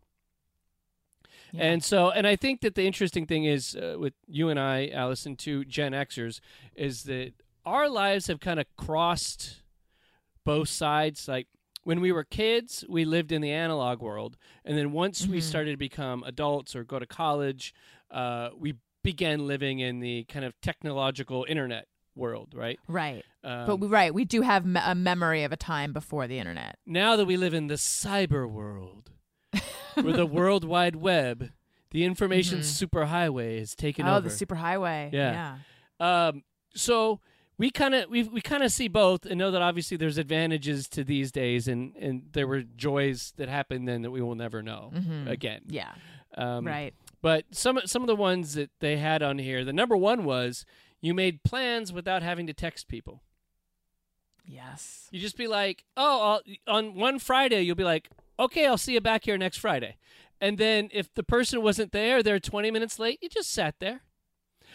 [1.51, 1.63] Yeah.
[1.63, 4.89] And so, and I think that the interesting thing is uh, with you and I,
[4.89, 6.39] Alison, two Gen Xers,
[6.75, 7.33] is that
[7.69, 9.61] our lives have kind of crossed
[10.45, 11.27] both sides.
[11.27, 11.47] Like
[11.83, 15.43] when we were kids, we lived in the analog world, and then once we Mhm.
[15.43, 17.73] started to become adults or go to college,
[18.11, 22.79] uh, we began living in the kind of technological internet world, right?
[22.87, 23.23] Right.
[23.43, 26.37] Um, but we, right, we do have me- a memory of a time before the
[26.39, 26.77] internet.
[26.85, 29.11] now that we live in the cyber world,
[29.93, 31.51] where the World Wide Web,
[31.91, 32.87] the information Mhm.
[32.87, 34.17] superhighway has taken oh, over.
[34.17, 35.13] Oh, the superhighway.
[35.13, 35.57] Yeah.
[35.99, 36.27] Yeah.
[36.27, 36.43] Um,
[36.75, 37.21] so
[37.59, 40.87] we kind of we we kind of see both and know that obviously there's advantages
[40.89, 44.63] to these days and and there were joys that happened then that we will never
[44.63, 45.29] know Mhm.
[45.29, 45.61] again.
[45.67, 45.91] Yeah.
[46.35, 46.93] Um, right.
[47.21, 50.65] But some some of the ones that they had on here, the number one was
[51.01, 53.21] you made plans without having to text people.
[54.45, 55.07] Yes.
[55.11, 58.93] You just be like, oh, I'll, on one Friday, you'll be like, okay, I'll see
[58.93, 59.97] you back here next Friday.
[60.41, 64.01] And then if the person wasn't there, they're 20 minutes late, you just sat there.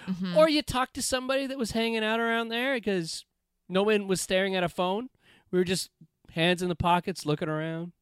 [0.06, 0.36] Mhm.
[0.36, 3.24] Or you talk to somebody that was hanging out around there because
[3.68, 5.08] no one was staring at a phone.
[5.50, 5.90] We were just
[6.32, 7.92] hands in the pockets looking around,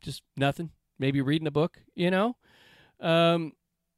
[0.00, 0.70] just nothing.
[0.98, 2.36] Maybe reading a book, you know.
[3.00, 3.52] Um,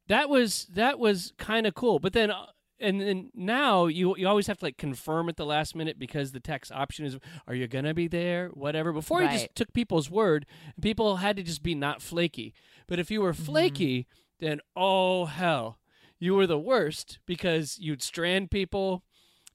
[0.08, 1.98] that was that was kind of cool.
[1.98, 2.46] But then, uh,
[2.78, 6.32] and then now you you always have to like confirm at the last minute because
[6.32, 8.48] the text option is, are you gonna be there?
[8.48, 8.92] Whatever.
[8.92, 10.46] Before you just took people's word,
[10.80, 12.52] people had to just be not flaky.
[12.86, 13.44] But if you were Mm-hmm.
[13.44, 14.06] flaky,
[14.40, 15.78] then oh hell,
[16.22, 19.02] you were the worst because you'd strand people.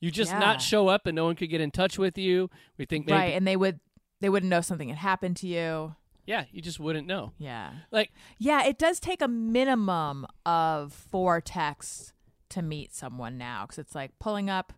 [0.01, 0.39] You just Yeah.
[0.39, 2.49] not show up and no one could get in touch with you.
[2.77, 3.79] We think maybe, right, and they would
[4.19, 5.95] they wouldn't know something had happened to you.
[6.25, 7.31] yeah, you just wouldn't know.
[7.37, 7.71] Yeah.
[7.91, 12.11] Like, Yeah, it does take a minimum of four texts
[12.49, 14.73] to meet someone now because it's like pulling up,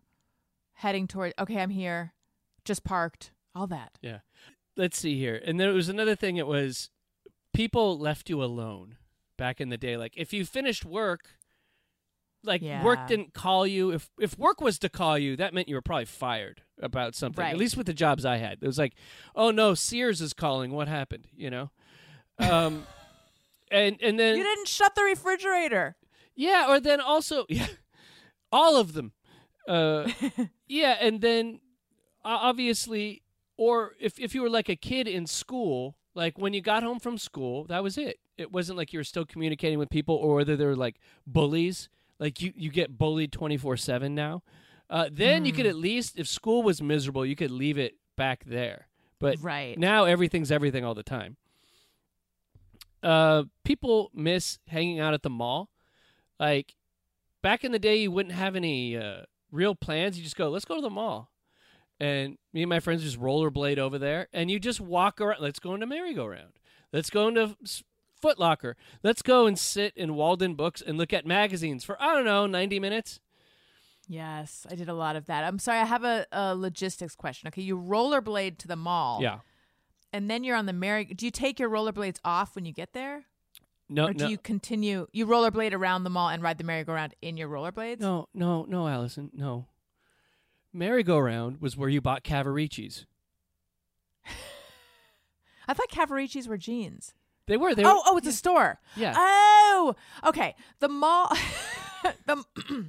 [0.74, 1.32] heading toward.
[1.40, 2.12] Okay, I'm here,
[2.64, 3.98] just parked, all that.
[4.00, 4.20] yeah.
[4.76, 5.40] Let's see here.
[5.44, 6.36] And there was another thing.
[6.36, 6.90] It was
[7.52, 8.96] people left you alone
[9.36, 9.96] back in the day.
[9.96, 11.30] Like, if you finished work,
[12.42, 12.84] like Yeah.
[12.84, 13.90] work didn't call you.
[13.90, 17.44] If if work was to call you, that meant you were probably fired about something.
[17.44, 18.94] At least with the jobs I had, it was like,
[19.34, 20.70] oh no, Sears is calling.
[20.72, 21.28] What happened?
[21.36, 21.70] You know.
[22.38, 22.86] Um,
[23.70, 25.96] and and then You didn't shut the refrigerator.
[26.34, 27.66] Yeah, or then also yeah,
[28.50, 29.12] all of them.
[29.68, 30.10] Uh,
[30.66, 31.60] yeah, and then
[32.24, 33.22] obviously,
[33.56, 36.98] or if if you were like a kid in school, like when you got home
[36.98, 38.18] from school, that was it.
[38.38, 41.88] It wasn't like you were still communicating with people, or whether they were like bullies.
[42.20, 44.44] Like you, you get bullied twenty four seven now.
[44.88, 48.44] Uh, then you could at least, if school was miserable, you could leave it back
[48.44, 48.86] there.
[49.18, 49.78] But Right.
[49.78, 51.36] now everything's everything all the time.
[53.02, 55.70] Uh, people miss hanging out at the mall.
[56.38, 56.74] Like
[57.42, 60.18] back in the day, you wouldn't have any uh, real plans.
[60.18, 61.30] You just go, let's go to the mall,
[61.98, 65.40] and me and my friends just rollerblade over there, and you just walk around.
[65.40, 66.52] Let's go into merry-go-round.
[66.92, 67.56] Let's go into
[68.20, 68.76] S- Foot Locker.
[69.02, 72.78] Let's go and sit in Waldenbooks and look at magazines for I don't know ninety
[72.78, 73.20] minutes.
[74.08, 75.44] Yes, I did a lot of that.
[75.44, 77.46] I'm sorry, I have a, a logistics question.
[77.48, 79.20] Okay, you rollerblade to the mall.
[79.22, 79.38] Yeah.
[80.12, 81.04] And then you're on the merry.
[81.04, 83.26] Do you take your rollerblades off when you get there?
[83.88, 85.06] No, or do no, you continue?
[85.12, 88.00] You rollerblade around the mall and ride the merry-go-round in your rollerblades?
[88.00, 89.66] no, no, no, Alison, no.
[90.72, 93.06] Merry-go-round was where you bought Cavaricci's.
[95.68, 97.14] I thought Cavaricci's were jeans.
[97.50, 97.74] They were.
[97.74, 98.78] They oh, were oh, oh, it's a store.
[98.94, 99.12] yeah.
[99.16, 100.54] Oh, okay.
[100.78, 101.28] The mall,
[102.26, 102.44] the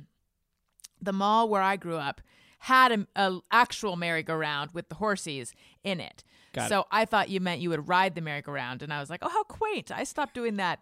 [1.01, 2.21] the mall where I grew up
[2.59, 6.23] had a, a actual merry-go-round with the horses in it.
[6.53, 6.69] Got it.
[6.69, 9.29] so I thought you meant you would ride the merry-go-round, and I was like, oh,
[9.29, 9.91] how quaint.
[9.91, 10.79] I stopped doing that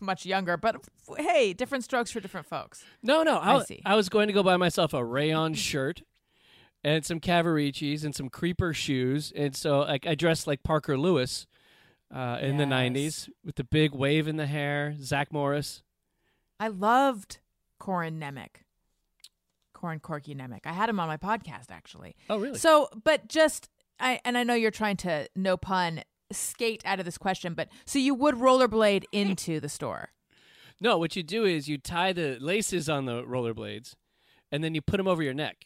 [0.00, 0.82] much younger, but
[1.18, 2.86] hey, different strokes for different folks.
[3.02, 3.36] No, no.
[3.36, 3.82] I, I was- see.
[3.84, 6.00] I was going to go buy myself a rayon shirt
[6.82, 11.46] and some Cavariccis and some creeper shoes, and so like I dressed like Parker Lewis
[12.14, 15.82] uh, in the '90s with the big wave in the hair, Zach Morris.
[16.58, 17.38] I loved
[17.78, 18.62] Corin Nemec.
[19.72, 20.60] Corin Corky Nemec.
[20.66, 22.14] I had him on my podcast actually.
[22.28, 22.58] Oh, really?
[22.58, 26.02] So, but just I and I know you're trying to no pun
[26.32, 30.10] skate out of this question, but so you would rollerblade into the store.
[30.80, 33.94] no, what you do is you tie the laces on the rollerblades,
[34.52, 35.64] and then you put them over your neck.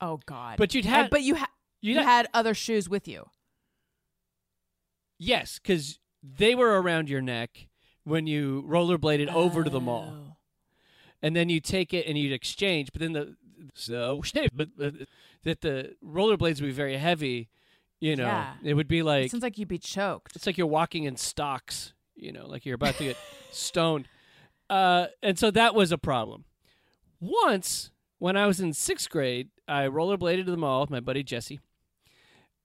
[0.00, 0.56] Oh God!
[0.58, 1.50] But you'd had- but you ha-
[1.82, 3.24] You'd you ha- had other shoes with you.
[5.20, 7.68] Yes, because they were around your neck
[8.04, 10.12] when you rollerbladed over to the mall.
[10.12, 10.36] Oh.
[11.22, 12.88] and then you take it and you'd exchange.
[12.92, 13.36] But then the
[13.74, 14.90] so but uh,
[15.44, 17.48] that the rollerblades would be very heavy.
[18.00, 18.54] You know, Yeah.
[18.64, 20.34] it would be like It sounds like you'd be choked.
[20.34, 21.92] it's like you're walking in stocks.
[22.16, 23.16] You know, like you're about to get
[23.52, 24.08] stoned.
[24.70, 26.44] Uh, and so that was a problem.
[27.20, 31.22] Once, when I was in sixth grade, I rollerbladed to the mall with my buddy
[31.22, 31.60] Jesse,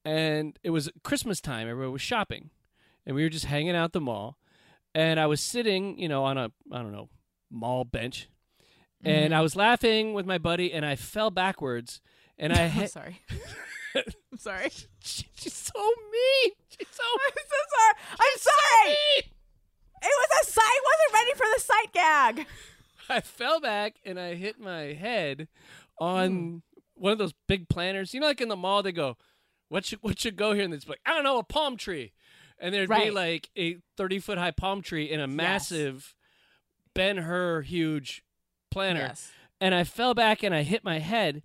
[0.06, 1.68] and it was Christmas time.
[1.68, 2.52] Everyone was shopping,
[3.06, 4.38] and we were just hanging out at the mall.
[4.94, 7.10] And I was sitting, you know, on a I don't know
[7.52, 8.30] mall bench,
[9.04, 9.36] and Mhm.
[9.38, 12.00] I was laughing with my buddy, and I fell backwards,
[12.38, 13.22] and I I'm sorry.
[13.96, 14.70] I'm sorry.
[15.04, 15.74] She- She's so
[16.12, 16.52] mean.
[16.70, 17.96] She's so I'm so sorry.
[18.12, 18.90] I'm sorry.
[18.90, 19.24] mean.
[20.02, 20.80] It was a sight.
[20.84, 22.48] Wasn't ready for the sight gag.
[23.10, 25.48] I fell back and I hit my head
[26.00, 26.62] on
[26.96, 28.14] one of those big planters.
[28.14, 29.18] You know, like in the mall, they go,
[29.76, 32.14] "What should what should go here?" And it's like, I don't know, a palm tree,
[32.60, 36.16] and there'd be like a thirty foot high palm tree in a massive
[36.94, 38.24] Ben Hur huge
[38.72, 39.02] planter.
[39.02, 39.32] Yes.
[39.60, 41.44] And I fell back and I hit my head,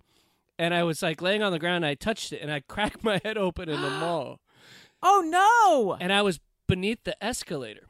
[0.57, 1.83] and I was like laying on the ground.
[1.83, 4.39] And I touched it and I cracked my head open in the mall,
[5.03, 5.97] Oh no.
[5.99, 7.87] and I was beneath the escalator.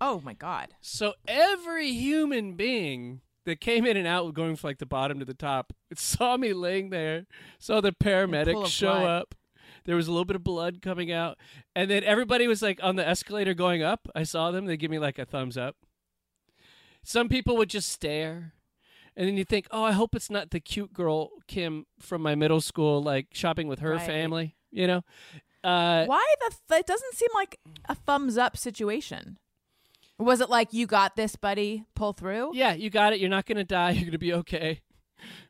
[0.00, 0.74] Oh my god.
[0.82, 5.24] So every human being that came in and out, going from like the bottom to
[5.24, 7.26] the top, saw me laying there.
[7.58, 9.22] Saw the paramedics show blood.
[9.22, 9.34] up.
[9.86, 11.38] There was a little bit of blood coming out,
[11.74, 14.08] and then everybody was like on the escalator going up.
[14.14, 14.66] I saw them.
[14.66, 15.76] They give me like a thumbs up.
[17.02, 18.52] Some people would just stare,
[19.16, 22.34] and then you think, "Oh, I hope it's not the cute girl Kim from my
[22.34, 24.06] middle school, like shopping with her Right.
[24.06, 25.02] family." You know.
[25.62, 26.54] Uh, Why the?
[26.68, 27.58] Th- it doesn't seem like
[27.88, 29.38] a thumbs up situation.
[30.18, 31.84] Was it like you got this, buddy?
[31.94, 32.52] Pull through.
[32.54, 33.20] Yeah, you got it.
[33.20, 33.90] You're not going to die.
[33.90, 34.80] You're going to be okay.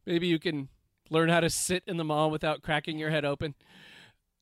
[0.05, 0.69] Maybe you can
[1.09, 3.55] learn how to sit in the mall without cracking your head open.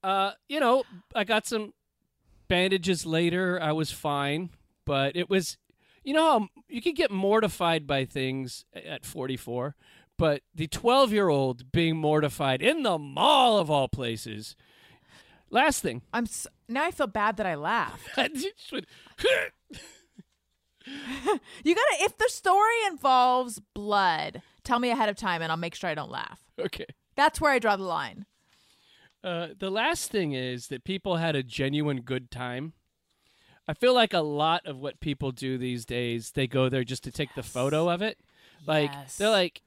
[0.04, 0.84] Uh, you know,
[1.14, 1.72] I got some
[2.48, 3.58] bandages later.
[3.60, 4.50] I was fine,
[4.84, 5.56] but it was,
[6.02, 9.74] you know, you can get mortified by things at 44,
[10.18, 14.54] but the 12 year old being mortified in the mall of all places.
[15.50, 16.02] Last thing.
[16.12, 16.84] I'm s- now.
[16.84, 18.06] I feel bad that I laughed.
[18.18, 18.86] I just went,
[21.64, 21.96] You gotta.
[22.00, 25.94] If the story involves blood, tell me ahead of time, and I'll make sure I
[25.94, 26.40] don't laugh.
[26.60, 26.84] okay.
[27.16, 28.26] That's where I draw the line.
[29.24, 32.74] Uh, the last thing is that people had a genuine good time.
[33.66, 37.02] I feel like a lot of what people do these days, they go there just
[37.04, 38.18] to take the photo of it.
[38.66, 39.16] Like Yes.
[39.16, 39.62] they're like,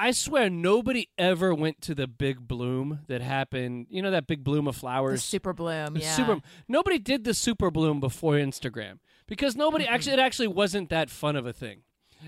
[0.00, 3.88] I swear nobody ever went to the big bloom that happened.
[3.90, 5.94] You know that big bloom of flowers, The super bloom.
[5.94, 6.14] The Yeah.
[6.16, 6.40] super.
[6.68, 10.12] Nobody did the super bloom before Instagram because nobody actually.
[10.14, 11.82] It actually wasn't that fun of a thing.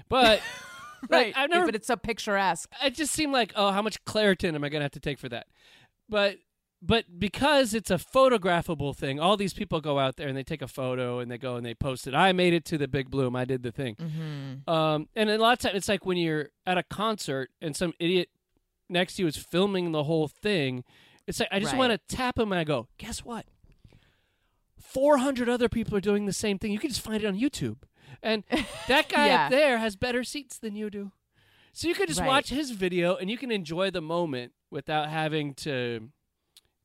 [0.08, 0.42] But
[1.08, 1.26] right.
[1.28, 2.70] like, I've never but it's so picturesque.
[2.84, 5.18] it just seemed like, oh, how much Claritin am I going to have to take
[5.18, 5.46] for that?
[6.10, 6.36] But
[6.82, 10.62] but because it's a photographable thing, all these people go out there and they take
[10.62, 12.14] a photo and they go and they post it.
[12.14, 13.36] I made it to the big bloom.
[13.36, 13.96] I did the thing.
[13.96, 14.70] Mm-hmm.
[14.70, 17.92] Um, and a lot of times it's like when you're at a concert and some
[18.00, 18.28] idiot
[18.88, 20.84] next to you is filming the whole thing.
[21.26, 21.78] It's like I just Right.
[21.78, 23.46] want to tap him and I go, guess what?
[24.78, 26.72] Four hundred other people are doing the same thing.
[26.72, 27.76] You can just find it on YouTube,
[28.22, 28.42] and
[28.88, 29.44] that guy Yeah.
[29.44, 31.12] up there has better seats than you do.
[31.72, 32.26] So you can just Right.
[32.26, 36.10] watch his video and you can enjoy the moment without having to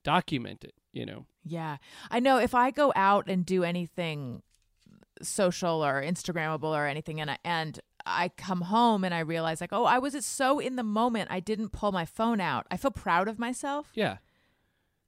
[0.03, 0.73] document it.
[0.93, 1.25] You know.
[1.43, 1.77] Yeah.
[2.09, 4.41] I know if I go out and do anything
[5.21, 9.71] social or Instagrammable or anything and I, and I come home and I realize like,
[9.73, 12.65] oh, I was so in the moment I didn't pull my phone out.
[12.71, 13.91] I feel proud of myself.
[13.93, 14.17] Yeah.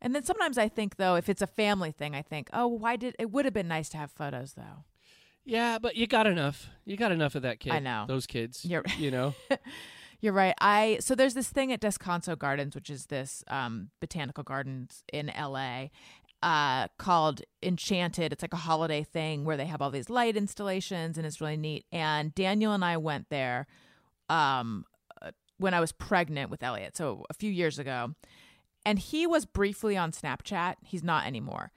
[0.01, 2.95] And then sometimes I think though, if it's a family thing, I think, oh, why
[2.95, 4.86] did it would have been nice to have photos though.
[5.43, 6.69] Yeah, but you got enough.
[6.86, 7.71] You got enough of that kid.
[7.73, 8.05] I know.
[8.07, 8.65] those kids.
[8.65, 9.34] You're- you know.
[10.20, 10.55] You're right.
[10.59, 15.32] I so there's this thing at Descanso Gardens, which is this um, botanical gardens in
[15.38, 15.88] LA,
[16.41, 18.34] uh, called Enchanted.
[18.34, 21.57] It's like a holiday thing where they have all these light installations, and it's really
[21.57, 21.86] neat.
[21.91, 23.68] And Daniel and I went there
[24.30, 24.86] um,
[25.22, 28.15] uh, when I was pregnant with Elliot, so a few years ago.
[28.86, 30.76] And he was briefly on Snapchat.
[30.82, 31.72] He's not anymore.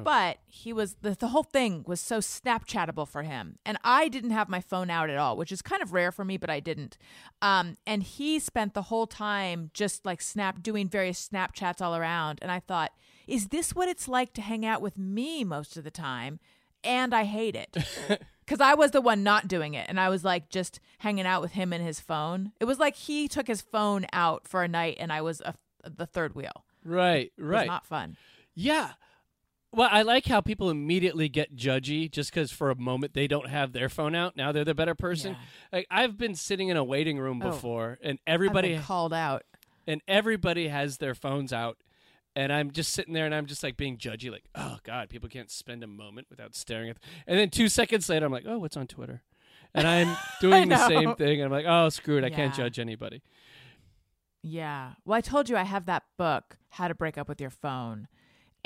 [0.00, 0.02] Oh.
[0.04, 4.30] But he was the, the whole thing was so Snapchatable for him, and I didn't
[4.30, 6.60] have my phone out at all, which is kind of rare for me, but I
[6.60, 6.98] didn't.
[7.42, 12.38] Um, and he spent the whole time just like snap doing various Snapchats all around,
[12.42, 12.92] and I thought,
[13.26, 16.38] is this what it's like to hang out with me most of the time?
[16.84, 17.76] And I hate it
[18.44, 21.42] because I was the one not doing it, and I was like just hanging out
[21.42, 22.52] with him and his phone.
[22.60, 25.54] It was like he took his phone out for a night, and I was a,
[25.84, 26.64] the third wheel.
[26.84, 27.32] right.
[27.38, 27.66] Right.
[27.66, 28.16] not fun.
[28.54, 28.92] Yeah.
[29.72, 33.48] Well, I like how people immediately get judgy just because for a moment they don't
[33.48, 34.36] have their phone out.
[34.36, 35.32] Now they're the better person.
[35.32, 35.38] Yeah.
[35.78, 37.50] Like I've been sitting in a waiting room Oh.
[37.50, 39.42] before, and everybody called out.
[39.86, 41.76] and everybody has their phones out,
[42.34, 45.28] and I'm just sitting there and I'm just like being judgy, like, oh god, people
[45.28, 46.98] can't spend a moment without staring at.
[47.26, 49.22] And then two seconds later, I'm like, oh, what's on Twitter?
[49.74, 51.40] And I'm doing the same thing.
[51.42, 53.20] And I'm like, oh, screw it, I can't judge anybody.
[54.42, 54.92] Yeah.
[55.04, 58.06] Well, I told you I have that book, How to Break Up with Your Phone.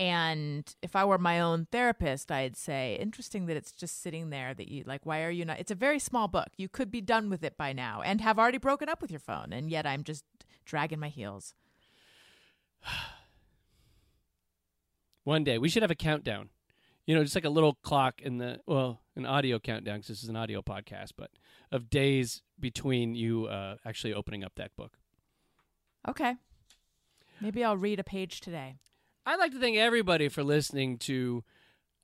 [0.00, 4.54] And if I were my own therapist, I'd say, interesting that it's just sitting there
[4.54, 5.60] that you like, why are you not?
[5.60, 6.48] It's a very small book.
[6.56, 9.20] You could be done with it by now and have already broken up with your
[9.20, 9.52] phone.
[9.52, 10.24] And yet I'm just
[10.64, 11.52] dragging my heels.
[15.24, 16.48] One day we should have a countdown.
[17.04, 20.22] You know, just like a little clock in the well, an audio countdown because this
[20.22, 21.30] is an audio podcast, but
[21.70, 24.96] of days between you uh, actually opening up that book.
[26.08, 26.36] Okay.
[27.38, 28.76] Maybe I'll read a page today.
[29.30, 31.44] I'd like to thank everybody for listening to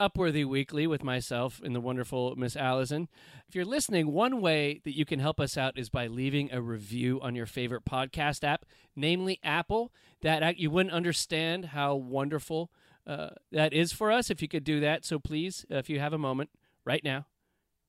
[0.00, 3.08] Upworthy Weekly with myself and the wonderful Miss Alison.
[3.48, 6.62] If you're listening, one way that you can help us out is by leaving a
[6.62, 8.64] review on your favorite podcast app,
[8.94, 9.92] namely Apple.
[10.22, 12.70] That you wouldn't understand how wonderful
[13.04, 15.04] uh, that is for us if you could do that.
[15.04, 16.50] So please, uh, if you have a moment
[16.84, 17.26] right now,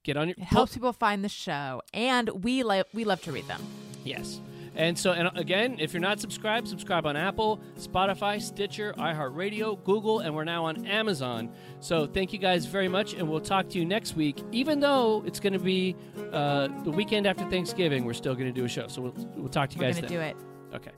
[0.03, 0.35] get on your.
[0.39, 3.61] It helps people find the show, and we like we love to read them.
[4.03, 4.39] Yes.
[4.77, 10.19] And so, and again, if you're not subscribed, subscribe on Apple, Spotify, Stitcher, iHeartRadio, Google,
[10.19, 11.49] and we're now on Amazon.
[11.79, 14.43] So, thank you guys very much, and we'll talk to you next week.
[14.51, 15.95] Even though it's going to be
[16.31, 18.87] uh, the weekend after Thanksgiving, we're still going to do a show.
[18.87, 20.17] So, we'll, we'll talk to you we're guys gonna then.
[20.19, 20.37] do it.
[20.75, 20.91] Okay.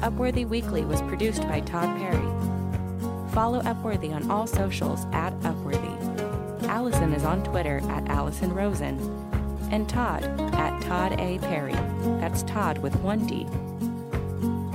[0.00, 3.30] Upworthy Weekly was produced by Tod Perry.
[3.30, 6.62] Follow Upworthy on all socials at Upworthy.
[6.64, 9.31] Alison is on Twitter at Alison Rosen.
[9.72, 10.22] And Tod
[10.54, 11.38] at Tod A.
[11.38, 11.72] Perry.
[12.20, 13.46] That's Tod with one D.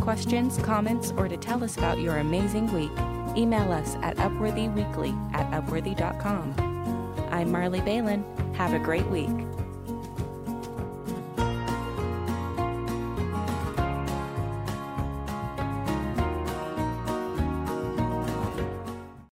[0.01, 2.91] Questions, comments, or to tell us about your amazing week,
[3.37, 7.27] email us at upworthyweekly at upworthy.com.
[7.31, 8.25] I'm Marley Balin.
[8.55, 9.46] Have a great week.